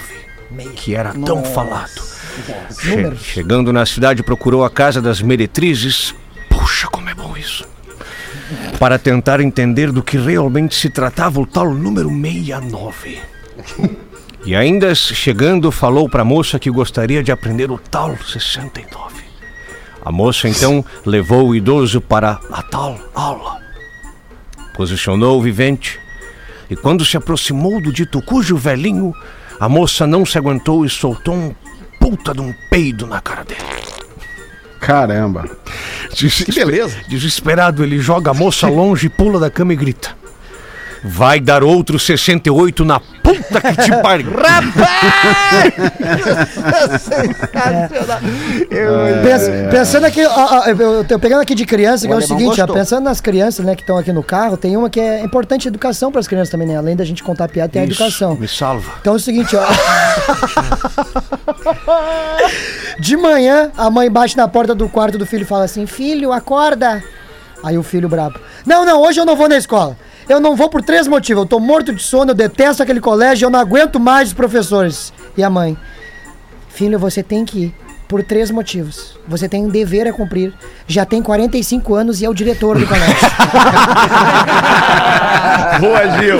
[0.74, 2.00] que era tão falado.
[2.80, 6.14] Che- chegando na cidade, procurou a casa das meretrizes.
[6.48, 7.66] Puxa, como é bom isso!
[8.78, 13.18] Para tentar entender do que realmente se tratava o tal número 69.
[14.44, 19.22] E ainda chegando, falou para a moça que gostaria de aprender o tal 69.
[20.04, 23.60] A moça então levou o idoso para a tal aula.
[24.74, 26.00] Posicionou o vivente
[26.68, 29.14] e quando se aproximou do dito cujo velhinho,
[29.62, 31.54] a moça não se aguentou e soltou um
[32.00, 33.60] puta de um peido na cara dele.
[34.80, 35.48] Caramba.
[36.10, 36.96] Que beleza.
[37.06, 40.16] Desesperado, ele joga a moça longe, pula da cama e grita.
[41.04, 42.98] Vai dar outro 68 na
[43.34, 44.26] puta que te pariu.
[49.22, 52.20] Pens- Pensando aqui, ó, ó, eu, eu tô pegando aqui de criança, que é o
[52.38, 55.20] seguinte, ó, pensando nas crianças, né, que estão aqui no carro, tem uma que é
[55.22, 56.76] importante educação para as crianças também, né?
[56.76, 58.34] Além da gente contar piada, tem a educação.
[58.36, 58.92] Me salva.
[59.00, 59.62] Então é o seguinte, ó.
[62.98, 66.32] De manhã, a mãe bate na porta do quarto do filho e fala assim: Filho,
[66.32, 67.02] acorda.
[67.62, 69.96] Aí o filho brabo: Não, não, hoje eu não vou na escola.
[70.28, 71.42] Eu não vou por três motivos.
[71.42, 75.12] Eu tô morto de sono, eu detesto aquele colégio, eu não aguento mais os professores.
[75.36, 75.76] E a mãe:
[76.68, 77.81] Filho, você tem que ir.
[78.08, 79.18] Por três motivos.
[79.26, 80.52] Você tem um dever a cumprir.
[80.86, 83.16] Já tem 45 anos e é o diretor do colégio.
[85.80, 86.38] Boa, Gil.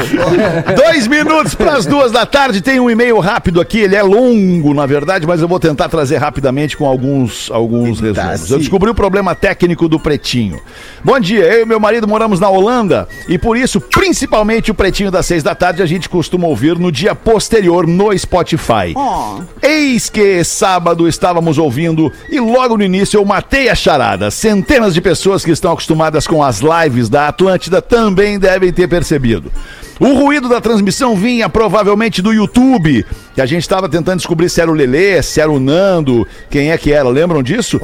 [0.77, 2.61] Dois minutos para as duas da tarde.
[2.61, 3.81] Tem um e-mail rápido aqui.
[3.81, 8.51] Ele é longo, na verdade, mas eu vou tentar trazer rapidamente com alguns, alguns resumos.
[8.51, 10.61] Eu descobri o problema técnico do Pretinho.
[11.03, 15.11] Bom dia, eu e meu marido moramos na Holanda e por isso, principalmente o Pretinho
[15.11, 18.95] das seis da tarde, a gente costuma ouvir no dia posterior no Spotify.
[19.63, 24.31] Eis que sábado estávamos ouvindo e logo no início eu matei a charada.
[24.31, 29.51] Centenas de pessoas que estão acostumadas com as lives da Atlântida também devem ter percebido.
[30.01, 34.61] O ruído da transmissão vinha provavelmente do YouTube, que a gente estava tentando descobrir se
[34.61, 37.79] era o Lelê, se era o Nando, quem é que era, lembram disso?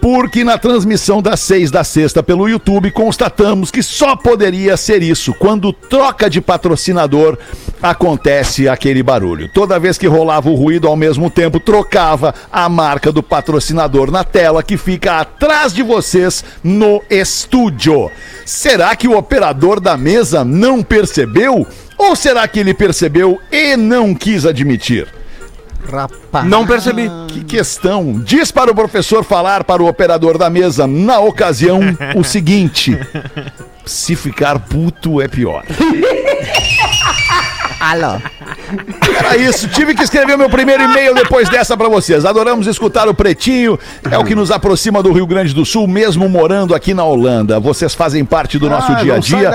[0.00, 5.32] Porque na transmissão das seis da sexta pelo YouTube constatamos que só poderia ser isso.
[5.34, 7.38] Quando troca de patrocinador,
[7.82, 9.48] acontece aquele barulho.
[9.48, 14.24] Toda vez que rolava o ruído ao mesmo tempo, trocava a marca do patrocinador na
[14.24, 18.10] tela que fica atrás de vocês no estúdio.
[18.44, 21.66] Será que o operador da mesa não percebeu?
[21.98, 25.08] Ou será que ele percebeu e não quis admitir?
[25.90, 26.46] Rapaz.
[26.46, 27.08] Não percebi.
[27.28, 28.20] Que questão.
[28.24, 31.80] Diz para o professor falar para o operador da mesa, na ocasião,
[32.16, 32.98] o seguinte:
[33.86, 35.64] se ficar puto é pior.
[37.78, 38.20] Alô.
[39.18, 42.24] Era isso, tive que escrever meu primeiro e-mail depois dessa pra vocês.
[42.24, 43.78] Adoramos escutar o Pretinho,
[44.10, 47.60] é o que nos aproxima do Rio Grande do Sul, mesmo morando aqui na Holanda.
[47.60, 49.50] Vocês fazem parte do nosso Ah, dia a dia.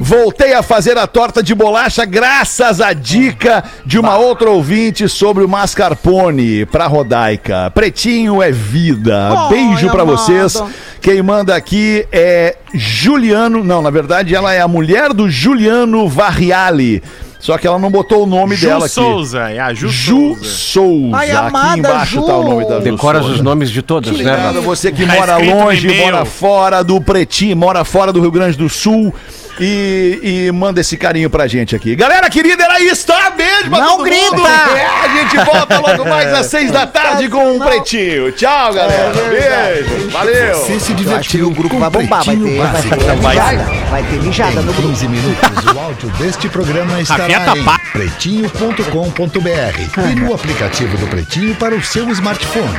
[0.00, 5.44] Voltei a fazer a torta de bolacha graças à dica de uma outra ouvinte sobre
[5.44, 7.70] o mascarpone pra Rodaica.
[7.74, 9.48] Pretinho é vida.
[9.48, 10.16] Beijo pra amada.
[10.18, 10.62] vocês.
[11.00, 13.62] Quem manda aqui é Juliano.
[13.62, 17.02] Não, na verdade, ela é a mulher do Juliano Varriali.
[17.42, 18.94] Só que ela não botou o nome Ju dela aqui.
[18.94, 20.44] Souza, é a Ju, Ju Souza.
[20.44, 21.16] Souza.
[21.16, 22.22] Ai, aqui embaixo Ju.
[22.22, 23.34] tá o nome da Ju Decora Souza.
[23.34, 24.14] os nomes de todos, né?
[24.14, 24.60] Obrigado a Rafa?
[24.60, 28.68] você que Tá mora longe, mora fora do Pretinho, mora fora do Rio Grande do
[28.68, 29.12] Sul.
[29.60, 31.94] E, e manda esse carinho pra gente aqui.
[31.94, 33.30] Galera querida, era isso, tá?
[33.30, 34.36] Beijo pra Não todo grita!
[34.36, 34.46] mundo.
[34.46, 38.32] É, a gente volta logo mais às seis da tarde com um Pretinho.
[38.32, 39.12] Tchau, galera.
[39.12, 40.08] Beijo.
[40.10, 40.56] Valeu.
[40.58, 43.64] Você se que divertiu o grupo vai bombar, vai ter, vai ter mijada.
[43.90, 44.92] Vai ter mijada no grupo.
[44.92, 47.26] 15 minutos, o áudio deste programa estará
[47.56, 52.78] em pretinho.com.br e no aplicativo do Pretinho para o seu smartphone.